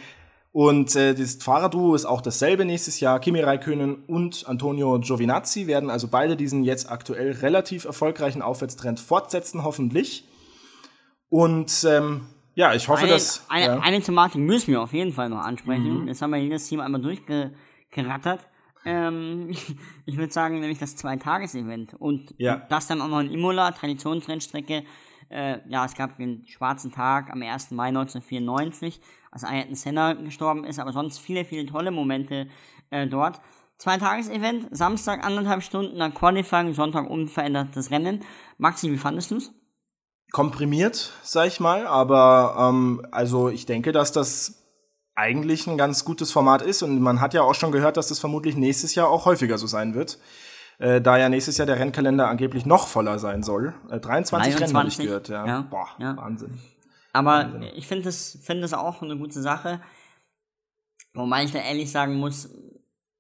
Und 0.54 0.96
äh, 0.98 1.14
das 1.14 1.36
Fahrerduo 1.36 1.96
ist 1.96 2.06
auch 2.06 2.22
dasselbe 2.22 2.66
nächstes 2.66 3.00
Jahr. 3.00 3.20
Kimi 3.20 3.40
Räikkönen 3.40 4.04
und 4.08 4.46
Antonio 4.48 5.00
Giovinazzi 5.00 5.68
werden 5.68 5.90
also 5.90 6.08
beide 6.10 6.36
diesen 6.36 6.64
jetzt 6.64 6.92
aktuell 6.92 7.32
relativ 7.32 7.86
erfolgreichen 7.86 8.42
Aufwärtstrend 8.42 9.00
fortsetzen, 9.00 9.64
hoffentlich. 9.64 10.26
Und 11.30 11.86
ähm, 11.88 12.28
ja, 12.54 12.74
ich 12.74 12.90
hoffe, 12.90 13.04
Eine, 13.04 13.12
dass. 13.14 13.46
eine, 13.48 13.66
ja. 13.66 13.80
eine 13.80 14.02
Thematik 14.02 14.42
müssen 14.42 14.72
wir 14.72 14.82
auf 14.82 14.92
jeden 14.92 15.14
Fall 15.14 15.30
noch 15.30 15.40
ansprechen. 15.40 16.02
Mhm. 16.02 16.08
Jetzt 16.10 16.22
haben 16.22 16.32
wir 16.32 16.40
jedes 16.40 16.68
Team 16.68 16.82
einmal 16.82 17.02
durchgerattert. 17.02 18.46
Ähm, 18.86 19.50
ich 20.06 20.18
würde 20.18 20.32
sagen, 20.34 20.60
nämlich 20.60 20.80
das 20.80 20.96
Zwei-Tages-Event. 20.96 21.94
Und 21.96 22.34
Ja. 22.38 22.58
das 22.70 22.88
dann 22.88 23.02
auch 23.02 23.08
noch 23.08 23.20
in 23.20 23.32
Imola, 23.32 23.72
Traditionsrennstrecke. 23.72 24.84
Äh, 25.30 25.60
ja, 25.70 25.86
es 25.86 25.96
gab 25.96 26.18
den 26.18 26.46
schwarzen 26.46 26.92
Tag 26.92 27.32
am 27.32 27.42
1. 27.42 27.72
Mai 27.72 27.88
1994, 27.88 29.00
als 29.32 29.44
Ayrton 29.46 29.76
Senna 29.76 30.14
gestorben 30.14 30.66
ist, 30.66 30.78
aber 30.80 30.92
sonst 30.92 31.20
viele, 31.20 31.46
viele 31.46 31.66
tolle 31.66 31.92
Momente 31.92 32.48
äh, 32.90 33.08
dort. 33.08 33.40
Zwei-Tages-Event, 33.78 34.68
Samstag 34.72 35.26
anderthalb 35.26 35.64
Stunden, 35.64 35.98
dann 35.98 36.14
Qualifying, 36.14 36.74
Sonntag 36.74 37.10
unverändertes 37.10 37.92
Rennen. 37.92 38.24
Maxi, 38.58 38.92
wie 38.92 38.98
fandest 38.98 39.32
du's? 39.32 39.54
komprimiert, 40.32 41.12
sag 41.24 41.48
ich 41.48 41.60
mal, 41.60 41.86
aber 41.86 42.56
ähm, 42.58 43.06
also 43.12 43.50
ich 43.50 43.66
denke, 43.66 43.92
dass 43.92 44.12
das 44.14 44.61
eigentlich 45.16 45.68
ein 45.68 45.78
ganz 45.78 46.06
gutes 46.06 46.32
Format 46.32 46.62
ist 46.62 46.84
und 46.84 47.00
man 47.02 47.20
hat 47.22 47.34
ja 47.34 47.42
auch 47.44 47.54
schon 47.56 47.72
gehört, 47.72 47.98
dass 47.98 48.08
das 48.08 48.20
vermutlich 48.20 48.56
nächstes 48.56 48.96
Jahr 48.96 49.10
auch 49.10 49.26
häufiger 49.26 49.58
so 49.58 49.68
sein 49.68 49.94
wird. 49.94 50.18
äh, 50.80 51.00
da 51.02 51.18
ja 51.18 51.30
nächstes 51.30 51.58
Jahr 51.58 51.68
der 51.68 51.78
Rennkalender 51.80 52.28
angeblich 52.28 52.66
noch 52.66 52.88
voller 52.88 53.20
sein 53.20 53.44
soll. 53.44 53.74
Äh, 53.90 54.00
23, 54.00 54.56
Rennen 54.60 54.76
habe 54.76 54.88
ich 54.88 54.96
23, 54.96 55.06
gehört, 55.06 55.30
ja. 55.30 55.46
ja, 55.46 55.62
Boah, 55.70 55.88
ja. 56.00 56.18
Wahnsinn. 56.18 56.60
Aber 57.14 57.52
ich 57.76 57.88
finde 57.88 58.06
das, 58.06 58.40
finde 58.42 58.62
das 58.64 58.74
auch 58.74 59.02
eine 59.02 59.18
gute 59.18 59.42
Sache. 59.42 59.82
Wobei 61.14 61.44
ich 61.44 61.52
da 61.52 61.60
ehrlich 61.60 61.92
sagen 61.92 62.16
muss, 62.16 62.50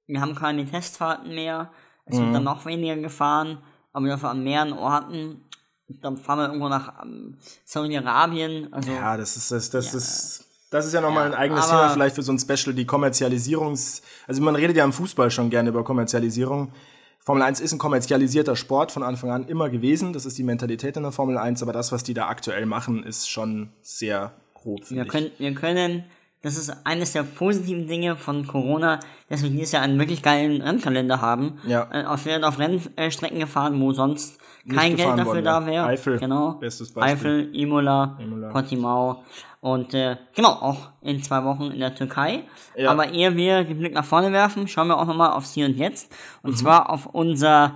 wir 0.07 0.21
haben 0.21 0.33
keine 0.33 0.65
Testfahrten 0.65 1.36
mehr. 1.36 1.71
Es 2.05 2.17
Mhm. 2.17 2.24
wird 2.25 2.36
dann 2.36 2.43
noch 2.45 2.65
weniger 2.65 2.95
gefahren, 2.95 3.62
aber 3.91 4.07
dafür 4.07 4.29
an 4.29 4.43
mehreren 4.43 4.74
Orten. 4.74 5.41
Dann 5.88 6.17
fahren 6.17 6.39
wir 6.39 6.45
irgendwo 6.48 6.69
nach 6.69 7.03
ähm, 7.03 7.38
Saudi-Arabien. 7.65 8.74
Also 8.74 8.91
Ja, 8.93 9.17
das 9.17 9.36
ist 9.36 9.51
das, 9.51 9.69
das 9.69 9.93
ist 9.93 10.48
das 10.72 10.88
ist 10.88 10.94
ja 10.94 11.01
nochmal 11.01 11.28
ein 11.28 11.34
eigenes 11.36 11.68
Thema 11.68 11.90
vielleicht 11.90 12.16
für 12.16 12.24
so 12.24 12.32
ein 12.32 12.40
Special, 12.40 12.74
die 12.74 12.86
Kommerzialisierungs 12.86 14.01
also 14.28 14.42
man 14.42 14.56
redet 14.56 14.78
ja 14.78 14.84
im 14.84 14.94
Fußball 14.94 15.30
schon 15.30 15.50
gerne 15.50 15.70
über 15.70 15.84
Kommerzialisierung. 15.84 16.72
Formel 17.20 17.44
1 17.44 17.60
ist 17.60 17.72
ein 17.72 17.78
kommerzialisierter 17.78 18.56
Sport 18.56 18.92
von 18.92 19.04
Anfang 19.04 19.30
an 19.30 19.48
immer 19.48 19.70
gewesen. 19.70 20.12
Das 20.13 20.25
ist 20.25 20.38
die 20.38 20.44
Mentalität 20.44 20.98
in 20.98 21.04
der 21.04 21.12
Formel 21.12 21.38
1, 21.38 21.62
aber 21.62 21.72
das, 21.72 21.92
was 21.92 22.04
die 22.04 22.16
da 22.16 22.28
aktuell 22.28 22.66
machen, 22.66 23.04
ist 23.04 23.30
schon 23.30 23.70
sehr 23.82 24.32
grob. 24.56 24.90
wir 24.90 25.06
können, 25.06 25.32
wir 25.38 25.54
können, 25.54 26.06
das 26.41 26.57
ist 26.57 26.74
eines 26.86 27.13
der 27.13 27.24
positiven 27.24 27.88
Dinge 27.88 28.15
von 28.15 28.48
Corona, 28.48 29.00
dass 29.29 29.43
wir 29.43 29.50
dieses 29.50 29.74
Jahr 29.74 29.83
einen 29.83 30.00
wirklich 30.00 30.24
geilen 30.24 30.62
Rennkalender 30.62 31.21
haben. 31.21 31.60
Ja. 31.67 31.88
Äh, 31.91 32.05
Auf 32.05 32.25
werden 32.25 32.43
auf 32.43 32.57
Rennstrecken 32.57 33.39
gefahren, 33.39 33.79
wo 33.79 33.91
sonst 33.91 34.39
kein 34.67 34.95
Geld 34.95 35.10
dafür 35.10 35.25
worden 35.25 35.45
da 35.45 35.65
wäre. 35.65 35.86
Eifel, 35.86 36.19
genau. 36.19 36.53
bestes 36.53 36.93
Beispiel. 36.93 37.13
Eifel, 37.13 37.55
Imola, 37.55 38.17
Imola. 38.19 38.50
Portimao 38.50 39.24
und 39.62 39.93
äh, 39.93 40.17
genau, 40.36 40.50
auch 40.50 40.89
in 41.01 41.21
zwei 41.21 41.43
Wochen 41.43 41.65
in 41.71 41.79
der 41.79 41.93
Türkei. 41.93 42.43
Ja. 42.75 42.89
Aber 42.89 43.10
ehe 43.10 43.36
wir 43.36 43.63
den 43.63 43.77
Blick 43.77 43.93
nach 43.93 44.05
vorne 44.05 44.31
werfen, 44.31 44.67
schauen 44.67 44.88
wir 44.88 44.98
auch 44.98 45.05
nochmal 45.05 45.31
aufs 45.31 45.53
Hier 45.53 45.67
und 45.67 45.77
Jetzt. 45.77 46.12
Mhm. 46.12 46.50
Und 46.50 46.57
zwar 46.57 46.89
auf 46.89 47.05
unser, 47.05 47.75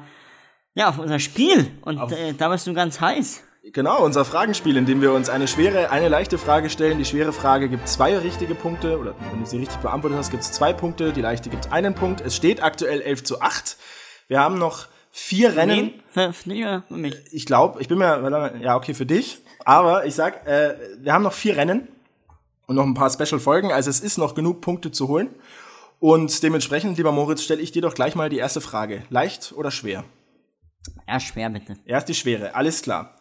ja, 0.74 0.90
auf 0.90 0.98
unser 0.98 1.20
Spiel. 1.20 1.72
Und 1.82 2.12
äh, 2.12 2.34
da 2.34 2.50
bist 2.50 2.66
du 2.66 2.74
ganz 2.74 3.00
heiß. 3.00 3.44
Genau, 3.74 4.04
unser 4.04 4.26
Fragenspiel, 4.26 4.78
in 4.78 4.86
dem 4.86 5.02
wir 5.02 5.12
uns 5.12 5.28
eine 5.28 5.48
schwere, 5.48 5.90
eine 5.90 6.08
leichte 6.08 6.38
Frage 6.38 6.70
stellen. 6.70 7.00
Die 7.00 7.06
schwere 7.06 7.34
Frage 7.34 7.68
gibt 7.68 7.90
zwei 7.90 8.16
richtige 8.16 8.54
Punkte, 8.54 9.00
oder 9.00 9.16
wenn 9.32 9.40
du 9.40 9.46
sie 9.48 9.58
richtig 9.58 9.80
beantwortet 9.80 10.20
hast, 10.20 10.30
gibt 10.30 10.44
es 10.44 10.52
zwei 10.52 10.72
Punkte, 10.72 11.12
die 11.12 11.22
leichte 11.22 11.50
gibt 11.50 11.72
einen 11.72 11.96
Punkt. 11.96 12.22
Es 12.22 12.36
steht 12.36 12.62
aktuell 12.62 13.02
11 13.02 13.24
zu 13.24 13.42
8. 13.42 13.78
Wir 14.28 14.40
haben 14.40 14.60
noch 14.60 14.88
vier 15.10 15.56
Rennen. 15.56 15.78
Wen? 15.78 15.94
Für, 16.10 16.32
für 16.32 16.50
mich? 16.96 17.16
Ich 17.32 17.48
glaube, 17.48 17.82
ich 17.82 17.88
bin 17.88 17.98
mir, 17.98 18.54
ja, 18.62 18.76
okay, 18.76 18.94
für 18.94 19.08
dich. 19.08 19.40
Aber 19.64 20.06
ich 20.06 20.14
sag, 20.14 20.46
äh, 20.46 20.76
wir 21.00 21.12
haben 21.12 21.24
noch 21.24 21.34
vier 21.34 21.58
Rennen 21.58 21.88
und 22.68 22.76
noch 22.76 22.86
ein 22.86 22.94
paar 22.94 23.10
Special-Folgen, 23.10 23.72
also 23.72 23.90
es 23.90 24.00
ist 24.00 24.20
noch 24.20 24.36
genug 24.36 24.62
Punkte 24.62 24.92
zu 24.92 25.08
holen. 25.08 25.30
Und 26.00 26.44
dementsprechend, 26.44 26.98
lieber 26.98 27.12
Moritz, 27.12 27.42
stelle 27.42 27.64
ich 27.64 27.72
dir 27.72 27.82
doch 27.82 27.96
gleich 27.96 28.14
mal 28.14 28.30
die 28.30 28.38
erste 28.38 28.62
Frage. 28.62 29.02
Leicht 29.10 29.54
oder 29.56 29.72
schwer? 29.72 30.04
Ja, 31.08 31.20
schwer 31.20 31.50
bitte. 31.50 31.78
Erst 31.86 32.10
die 32.10 32.14
schwere, 32.14 32.54
alles 32.54 32.84
klar. 32.84 33.15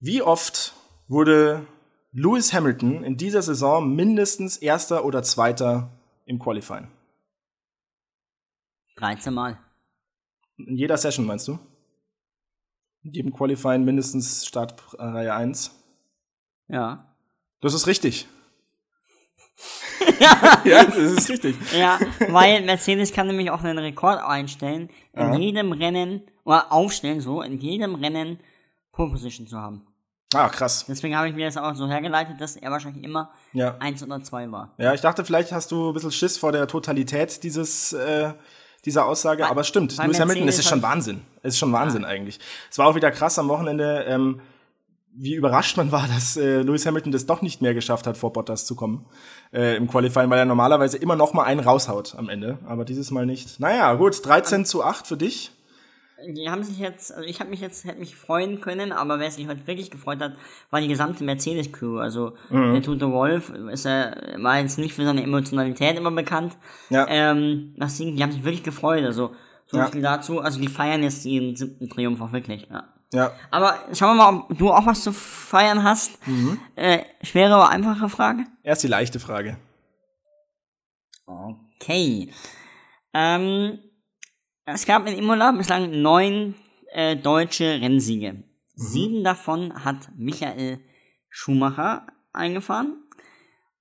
Wie 0.00 0.22
oft 0.22 0.74
wurde 1.08 1.66
Lewis 2.12 2.52
Hamilton 2.52 3.02
in 3.02 3.16
dieser 3.16 3.42
Saison 3.42 3.94
mindestens 3.96 4.56
Erster 4.56 5.04
oder 5.04 5.24
Zweiter 5.24 5.90
im 6.24 6.38
Qualifying? 6.38 6.86
13 8.96 9.34
Mal. 9.34 9.58
In 10.56 10.76
jeder 10.76 10.96
Session, 10.96 11.26
meinst 11.26 11.48
du? 11.48 11.58
In 13.02 13.12
jedem 13.12 13.32
Qualifying 13.32 13.84
mindestens 13.84 14.46
Startreihe 14.46 15.34
1? 15.34 15.74
Ja. 16.68 17.12
Das 17.60 17.74
ist 17.74 17.88
richtig. 17.88 18.28
ja, 20.64 20.84
das 20.84 20.96
ist 20.96 21.28
richtig. 21.28 21.56
Ja, 21.76 21.98
weil 22.28 22.62
Mercedes 22.64 23.12
kann 23.12 23.26
nämlich 23.26 23.50
auch 23.50 23.64
einen 23.64 23.78
Rekord 23.78 24.20
einstellen, 24.20 24.90
in 25.12 25.34
jedem 25.34 25.72
Rennen, 25.72 26.22
oder 26.44 26.72
aufstellen, 26.72 27.20
so, 27.20 27.42
in 27.42 27.58
jedem 27.58 27.96
Rennen 27.96 28.38
Pole 28.92 29.10
Position 29.10 29.46
zu 29.46 29.58
haben. 29.58 29.87
Ah, 30.34 30.48
krass. 30.50 30.84
Deswegen 30.86 31.16
habe 31.16 31.28
ich 31.28 31.34
mir 31.34 31.46
das 31.46 31.56
auch 31.56 31.74
so 31.74 31.88
hergeleitet, 31.88 32.38
dass 32.40 32.56
er 32.56 32.70
wahrscheinlich 32.70 33.02
immer 33.02 33.30
Ja. 33.54 33.76
eins 33.80 34.02
oder 34.02 34.22
zwei 34.22 34.50
war. 34.52 34.74
Ja, 34.76 34.92
ich 34.92 35.00
dachte, 35.00 35.24
vielleicht 35.24 35.52
hast 35.52 35.70
du 35.70 35.88
ein 35.88 35.94
bisschen 35.94 36.12
Schiss 36.12 36.36
vor 36.36 36.52
der 36.52 36.66
Totalität 36.66 37.42
dieses, 37.42 37.94
äh, 37.94 38.32
dieser 38.84 39.06
Aussage, 39.06 39.46
aber 39.48 39.62
es 39.62 39.68
stimmt. 39.68 39.96
bei 39.96 40.04
Lewis 40.04 40.20
Hamilton, 40.20 40.48
es 40.48 40.58
ist 40.58 40.68
schon 40.68 40.82
Wahnsinn. 40.82 41.22
Es 41.42 41.54
ist 41.54 41.58
schon 41.58 41.72
Wahnsinn 41.72 42.04
eigentlich. 42.04 42.38
Es 42.70 42.76
war 42.78 42.86
auch 42.88 42.94
wieder 42.94 43.10
krass 43.10 43.38
am 43.38 43.48
Wochenende, 43.48 44.04
ähm, 44.06 44.40
wie 45.14 45.34
überrascht 45.34 45.78
man 45.78 45.90
war, 45.92 46.06
dass 46.14 46.36
äh, 46.36 46.60
Lewis 46.60 46.84
Hamilton 46.84 47.10
das 47.10 47.24
doch 47.24 47.40
nicht 47.40 47.62
mehr 47.62 47.72
geschafft 47.72 48.06
hat, 48.06 48.18
vor 48.18 48.32
Bottas 48.34 48.66
zu 48.66 48.76
kommen 48.76 49.06
äh, 49.52 49.76
im 49.76 49.88
Qualifying, 49.88 50.28
weil 50.28 50.38
er 50.40 50.44
normalerweise 50.44 50.98
immer 50.98 51.16
noch 51.16 51.32
mal 51.32 51.44
einen 51.44 51.60
raushaut 51.60 52.14
am 52.16 52.28
Ende, 52.28 52.58
aber 52.66 52.84
dieses 52.84 53.10
Mal 53.10 53.24
nicht. 53.24 53.58
Naja, 53.60 53.94
gut, 53.94 54.24
13 54.24 54.66
zu 54.66 54.84
8 54.84 55.06
für 55.06 55.16
dich. 55.16 55.52
Die 56.26 56.50
haben 56.50 56.64
sich 56.64 56.78
jetzt, 56.78 57.14
also 57.14 57.28
ich 57.28 57.38
habe 57.40 57.48
mich 57.50 57.60
jetzt, 57.60 57.84
hätte 57.84 58.00
mich 58.00 58.16
freuen 58.16 58.60
können, 58.60 58.90
aber 58.90 59.20
wer 59.20 59.30
sich 59.30 59.46
heute 59.46 59.66
wirklich 59.68 59.90
gefreut 59.90 60.20
hat, 60.20 60.32
war 60.70 60.80
die 60.80 60.88
gesamte 60.88 61.22
Mercedes-Crew. 61.22 61.98
Also 61.98 62.32
Mhm. 62.50 62.72
der 62.74 62.82
Tote 62.82 63.12
Wolf 63.12 63.50
ist 63.50 63.86
er, 63.86 64.34
war 64.42 64.58
jetzt 64.58 64.78
nicht 64.78 64.94
für 64.94 65.04
seine 65.04 65.22
Emotionalität 65.22 65.96
immer 65.96 66.10
bekannt. 66.10 66.56
Ja. 66.90 67.06
Ähm, 67.08 67.76
Ding, 67.98 68.16
die 68.16 68.22
haben 68.22 68.32
sich 68.32 68.42
wirklich 68.42 68.64
gefreut. 68.64 69.04
Also 69.04 69.32
so 69.66 69.78
Ja. 69.78 69.86
viel 69.86 70.02
dazu. 70.02 70.40
Also 70.40 70.60
die 70.60 70.66
feiern 70.68 71.02
jetzt 71.04 71.24
ihren 71.24 71.54
siebten 71.54 71.88
Triumph 71.88 72.20
auch 72.20 72.32
wirklich. 72.32 72.66
Ja. 72.70 72.84
Ja, 73.12 73.32
Aber 73.50 73.74
schauen 73.94 74.16
wir 74.18 74.30
mal, 74.32 74.44
ob 74.50 74.58
du 74.58 74.70
auch 74.70 74.84
was 74.84 75.02
zu 75.02 75.12
feiern 75.12 75.82
hast. 75.82 76.26
Mhm. 76.26 76.58
Äh, 76.76 77.04
schwere 77.22 77.54
oder 77.54 77.68
einfache 77.70 78.08
Frage? 78.10 78.44
erst 78.62 78.82
die 78.82 78.88
leichte 78.88 79.18
Frage. 79.18 79.56
Okay. 81.26 82.32
Ähm, 83.14 83.78
es 84.74 84.86
gab 84.86 85.06
in 85.06 85.16
Imola 85.18 85.52
bislang 85.52 86.02
neun 86.02 86.54
äh, 86.92 87.16
deutsche 87.16 87.80
Rennsiege. 87.80 88.44
Sieben 88.74 89.24
davon 89.24 89.84
hat 89.84 90.08
Michael 90.16 90.80
Schumacher 91.30 92.06
eingefahren 92.32 93.02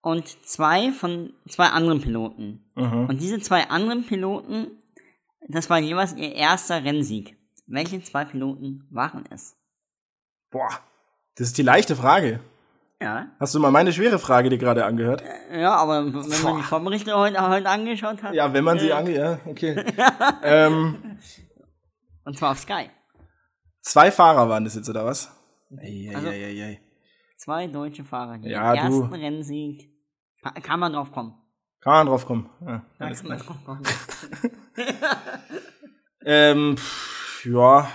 und 0.01 0.27
zwei 0.45 0.91
von 0.91 1.33
zwei 1.47 1.67
anderen 1.67 2.01
Piloten. 2.01 2.71
Und 3.07 3.21
diese 3.21 3.39
zwei 3.39 3.69
anderen 3.69 4.05
Piloten, 4.05 4.71
das 5.47 5.69
war 5.69 5.79
jeweils 5.79 6.15
ihr 6.15 6.33
erster 6.33 6.83
Rennsieg. 6.83 7.37
Welche 7.67 8.01
zwei 8.01 8.25
Piloten 8.25 8.87
waren 8.89 9.25
es? 9.29 9.55
Boah, 10.49 10.79
das 11.35 11.47
ist 11.47 11.57
die 11.57 11.63
leichte 11.63 11.95
Frage. 11.95 12.39
Ja. 13.01 13.27
Hast 13.39 13.53
du 13.53 13.59
mal 13.59 13.69
meine 13.71 13.93
schwere 13.93 14.17
Frage 14.17 14.49
dir 14.49 14.57
gerade 14.57 14.83
angehört? 14.85 15.23
Ja, 15.53 15.75
aber 15.75 16.05
wenn 16.05 16.13
man 16.43 16.57
die 16.57 16.63
Vorberichte 16.63 17.15
heute, 17.15 17.47
heute 17.47 17.69
angeschaut 17.69 18.23
hat. 18.23 18.33
Ja, 18.33 18.51
wenn 18.53 18.63
man 18.63 18.79
sie 18.79 18.89
äh, 18.89 18.93
ange... 18.93 19.15
Ja, 19.15 19.39
okay. 19.45 19.83
ähm, 20.43 21.19
Und 22.25 22.37
zwar 22.37 22.51
auf 22.51 22.59
Sky. 22.59 22.89
zwei 23.81 24.09
Fahrer 24.11 24.49
waren 24.49 24.63
das 24.63 24.75
jetzt, 24.75 24.89
oder 24.89 25.05
was? 25.05 25.31
Ei, 25.79 26.09
ei, 26.09 26.15
Also- 26.15 26.27
ei, 26.29 26.43
ei, 26.45 26.63
ei. 26.63 26.81
Zwei 27.37 27.67
deutsche 27.67 28.03
Fahrer, 28.03 28.39
die 28.39 28.49
Ja, 28.49 28.73
den 28.73 28.89
du. 28.91 29.01
ersten 29.01 29.13
Rennsieg. 29.13 29.91
Ka- 30.41 30.59
Kann 30.61 30.79
man 30.79 30.93
drauf 30.93 31.11
kommen. 31.11 31.35
Kann 31.81 31.93
man 31.93 32.07
drauf 32.07 32.25
kommen. 32.25 32.49
Ja, 32.65 32.83
kann 32.97 33.15
man 33.27 33.37
drauf 33.37 33.63
kommen. 33.63 33.83
Ähm, 36.29 36.75
pff, 36.77 37.45
ja. 37.45 37.87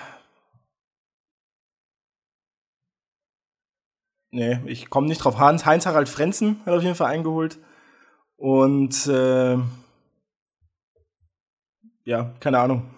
Nee, 4.33 4.61
ich 4.64 4.88
komme 4.88 5.09
nicht 5.09 5.18
drauf. 5.18 5.38
Hans, 5.38 5.66
Heinz-Harald 5.66 6.09
Frenzen 6.09 6.61
hat 6.64 6.73
auf 6.75 6.83
jeden 6.83 6.95
Fall 6.95 7.12
eingeholt. 7.12 7.59
Und 8.37 9.07
äh, 9.07 9.59
ja, 12.05 12.33
keine 12.40 12.59
Ahnung. 12.59 12.90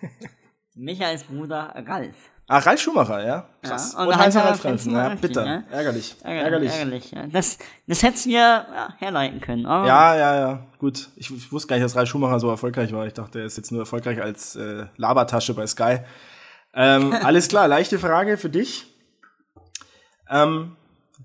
Michaels 0.74 1.22
Bruder 1.24 1.72
Ralf. 1.86 2.16
Ah, 2.48 2.58
Ralf 2.58 2.80
Schumacher, 2.80 3.24
ja? 3.24 3.48
Krass. 3.62 3.92
Ja, 3.92 4.00
und 4.00 4.08
und 4.08 4.16
Heinz-Harald 4.18 4.56
Frenzen 4.56 4.92
ja, 4.92 5.14
bitter. 5.14 5.44
ne? 5.44 5.64
Ärgerlich. 5.70 6.16
Ärgerlich. 6.24 6.72
Ärgerlich. 6.72 7.10
Ja. 7.12 7.26
das, 7.28 7.56
das 7.86 8.02
hätten 8.02 8.24
wir 8.30 8.38
ja, 8.40 8.94
herleiten 8.98 9.40
können. 9.40 9.66
Aber 9.66 9.86
Ja, 9.86 10.16
ja, 10.16 10.36
ja, 10.40 10.66
gut. 10.78 11.08
Ich, 11.14 11.30
ich 11.30 11.52
wusste 11.52 11.68
gar 11.68 11.76
nicht, 11.76 11.84
dass 11.84 11.94
Ralf 11.94 12.08
Schumacher 12.08 12.40
so 12.40 12.50
erfolgreich 12.50 12.92
war. 12.92 13.06
Ich 13.06 13.14
dachte, 13.14 13.38
er 13.38 13.46
ist 13.46 13.56
jetzt 13.56 13.70
nur 13.70 13.80
erfolgreich 13.80 14.20
als 14.20 14.56
äh, 14.56 14.86
Labertasche 14.96 15.54
bei 15.54 15.68
Sky. 15.68 16.00
Ähm, 16.74 17.12
alles 17.22 17.46
klar, 17.46 17.68
leichte 17.68 18.00
Frage 18.00 18.36
für 18.36 18.50
dich. 18.50 18.93
Ähm, 20.28 20.76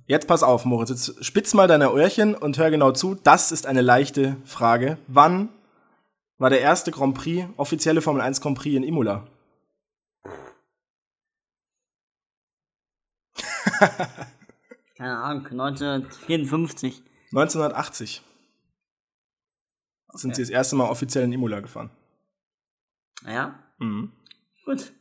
jetzt 0.07 0.27
pass 0.27 0.43
auf, 0.43 0.65
Moritz. 0.65 0.89
Jetzt 0.89 1.25
spitz 1.25 1.53
mal 1.53 1.67
deine 1.67 1.89
Öhrchen 1.91 2.35
und 2.35 2.57
hör 2.57 2.69
genau 2.71 2.91
zu. 2.91 3.15
Das 3.15 3.51
ist 3.51 3.65
eine 3.65 3.81
leichte 3.81 4.37
Frage. 4.45 4.97
Wann 5.07 5.49
war 6.37 6.49
der 6.49 6.61
erste 6.61 6.91
Grand 6.91 7.15
Prix, 7.17 7.47
offizielle 7.57 8.01
Formel 8.01 8.21
1 8.21 8.41
Grand 8.41 8.57
Prix 8.57 8.75
in 8.75 8.83
Imola? 8.83 9.27
keine 14.97 15.17
Ahnung, 15.19 15.45
1954. 15.47 17.03
1980 17.31 18.21
sind 20.13 20.35
sie 20.35 20.41
das 20.41 20.49
erste 20.49 20.75
Mal 20.75 20.89
offiziell 20.89 21.23
in 21.23 21.31
Imola 21.33 21.59
gefahren. 21.59 21.91
Ja, 23.25 23.59
Mhm. 23.77 24.11
gut. 24.65 24.91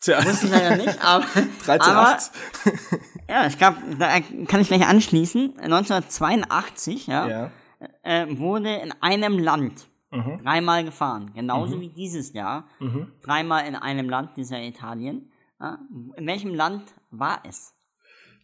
Tja, 0.00 0.24
Wusste 0.24 0.46
ich 0.46 0.52
leider 0.52 0.76
nicht, 0.76 1.04
aber, 1.04 1.24
13, 1.64 1.80
aber 1.80 2.08
8. 2.08 2.30
ja, 3.28 3.46
ich 3.46 3.58
glaube, 3.58 3.78
da 3.98 4.20
kann 4.46 4.60
ich 4.60 4.68
gleich 4.68 4.86
anschließen. 4.86 5.58
1982, 5.58 7.06
ja, 7.08 7.28
Ja. 7.28 7.50
äh, 8.02 8.26
wurde 8.38 8.74
in 8.76 8.92
einem 9.00 9.38
Land 9.38 9.88
Mhm. 10.10 10.40
Dreimal 10.42 10.84
gefahren, 10.84 11.32
genauso 11.34 11.76
mhm. 11.76 11.80
wie 11.82 11.88
dieses 11.88 12.32
Jahr. 12.32 12.64
Mhm. 12.80 13.12
Dreimal 13.22 13.66
in 13.66 13.74
einem 13.76 14.08
Land, 14.08 14.36
dieser 14.36 14.60
Italien. 14.62 15.30
Ja, 15.60 15.78
in 16.16 16.26
welchem 16.26 16.54
Land 16.54 16.84
war 17.10 17.42
es? 17.46 17.74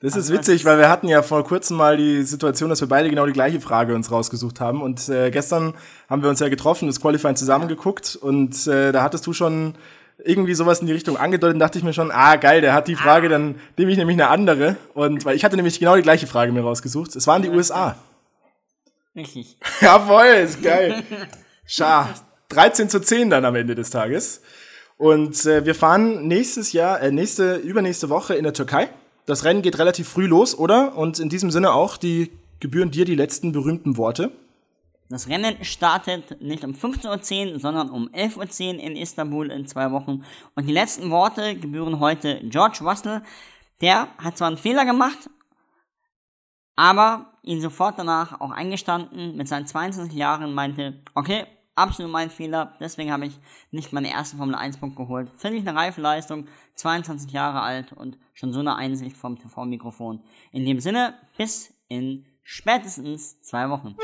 Das 0.01 0.11
ist 0.11 0.17
also 0.31 0.35
witzig, 0.35 0.67
weil 0.67 0.77
wir 0.79 0.90
hatten 0.90 1.09
ja 1.09 1.23
vor 1.23 1.43
kurzem 1.45 1.79
mal 1.79 1.97
die 1.97 2.23
Situation, 2.25 2.69
dass 2.69 2.83
wir 2.83 2.88
beide 2.88 3.09
genau 3.09 3.25
die 3.25 3.33
gleiche 3.33 3.61
Frage 3.61 3.95
uns 3.95 4.11
rausgesucht 4.11 4.61
haben. 4.61 4.83
Und 4.83 5.09
äh, 5.09 5.31
gestern 5.31 5.73
haben 6.11 6.23
wir 6.23 6.29
uns 6.29 6.40
ja 6.40 6.51
getroffen, 6.51 6.87
das 6.88 7.01
Qualifying 7.01 7.37
zusammengeguckt 7.37 8.14
und 8.17 8.67
äh, 8.67 8.93
da 8.93 9.03
hattest 9.03 9.27
du 9.27 9.33
schon 9.33 9.75
irgendwie 10.18 10.55
sowas 10.55 10.81
in 10.81 10.87
die 10.87 10.92
Richtung 10.92 11.16
angedeutet, 11.16 11.61
dachte 11.61 11.79
ich 11.79 11.85
mir 11.85 11.92
schon, 11.92 12.11
ah 12.11 12.37
geil, 12.37 12.61
der 12.61 12.72
hat 12.72 12.88
die 12.88 12.96
Frage, 12.96 13.29
dann 13.29 13.57
nehme 13.77 13.90
ich 13.90 13.98
nämlich 13.98 14.16
eine 14.16 14.29
andere. 14.29 14.77
Und 14.94 15.24
weil 15.24 15.37
ich 15.37 15.44
hatte 15.44 15.57
nämlich 15.57 15.79
genau 15.79 15.96
die 15.96 16.03
gleiche 16.03 16.27
Frage 16.27 16.53
mir 16.53 16.62
rausgesucht. 16.62 17.14
Es 17.16 17.27
waren 17.27 17.42
die 17.42 17.50
USA. 17.50 17.96
Richtig. 19.16 19.57
Jawohl, 19.81 20.42
ist 20.44 20.62
geil. 20.62 21.03
Schar. 21.66 22.14
13 22.50 22.88
zu 22.88 23.00
10 23.00 23.31
dann 23.31 23.44
am 23.44 23.55
Ende 23.57 23.74
des 23.74 23.90
Tages. 23.90 24.42
Und 24.96 25.44
äh, 25.46 25.64
wir 25.64 25.74
fahren 25.74 26.29
nächstes 26.29 26.72
Jahr, 26.72 27.00
äh, 27.00 27.11
nächste, 27.11 27.57
übernächste 27.57 28.09
Woche 28.11 28.35
in 28.35 28.44
der 28.44 28.53
Türkei. 28.53 28.88
Das 29.27 29.44
Rennen 29.44 29.62
geht 29.62 29.79
relativ 29.79 30.09
früh 30.09 30.27
los, 30.27 30.57
oder? 30.57 30.96
Und 30.96 31.18
in 31.18 31.29
diesem 31.29 31.50
Sinne 31.50 31.72
auch 31.72 31.96
die 31.96 32.31
gebühren 32.61 32.90
dir 32.90 33.05
die 33.05 33.16
letzten 33.16 33.53
berühmten 33.53 33.96
Worte. 33.96 34.31
Das 35.11 35.29
Rennen 35.29 35.62
startet 35.64 36.40
nicht 36.40 36.64
um 36.64 36.73
15.10 36.73 37.53
Uhr, 37.53 37.61
sondern 37.61 37.90
um 37.90 38.09
11.10 38.09 38.77
Uhr 38.77 38.83
in 38.83 38.97
Istanbul 38.97 39.51
in 39.51 39.67
zwei 39.67 39.90
Wochen. 39.90 40.25
Und 40.55 40.67
die 40.67 40.73
letzten 40.73 41.11
Worte 41.11 41.57
gebühren 41.57 42.01
heute 42.01 42.40
George 42.45 42.79
Russell. 42.83 43.23
Der 43.81 44.09
hat 44.19 44.38
zwar 44.38 44.49
einen 44.49 44.57
Fehler 44.57 44.87
gemacht, 44.87 45.29
aber 46.77 47.35
ihn 47.43 47.61
sofort 47.61 47.99
danach 47.99 48.40
auch 48.40 48.51
eingestanden 48.51 49.37
mit 49.37 49.47
seinen 49.47 49.67
22 49.67 50.17
Jahren 50.17 50.55
meinte, 50.55 51.03
okay, 51.14 51.47
absolut 51.75 52.11
mein 52.11 52.31
Fehler, 52.31 52.75
deswegen 52.81 53.12
habe 53.12 53.27
ich 53.27 53.38
nicht 53.71 53.93
meine 53.93 54.11
erste 54.11 54.37
Formel 54.37 54.55
1 54.55 54.79
Punkt 54.79 54.97
geholt. 54.97 55.31
Finde 55.37 55.59
ich 55.59 55.69
eine 55.69 55.79
reife 55.79 56.01
Leistung, 56.01 56.47
22 56.77 57.33
Jahre 57.33 57.61
alt 57.61 57.93
und 57.93 58.17
schon 58.33 58.53
so 58.53 58.61
eine 58.61 58.77
Einsicht 58.77 59.17
vom 59.17 59.38
TV-Mikrofon. 59.38 60.23
In 60.53 60.64
dem 60.64 60.81
Sinne, 60.81 61.14
bis 61.37 61.75
in 61.88 62.25
spätestens 62.44 63.40
zwei 63.40 63.68
Wochen. 63.68 63.96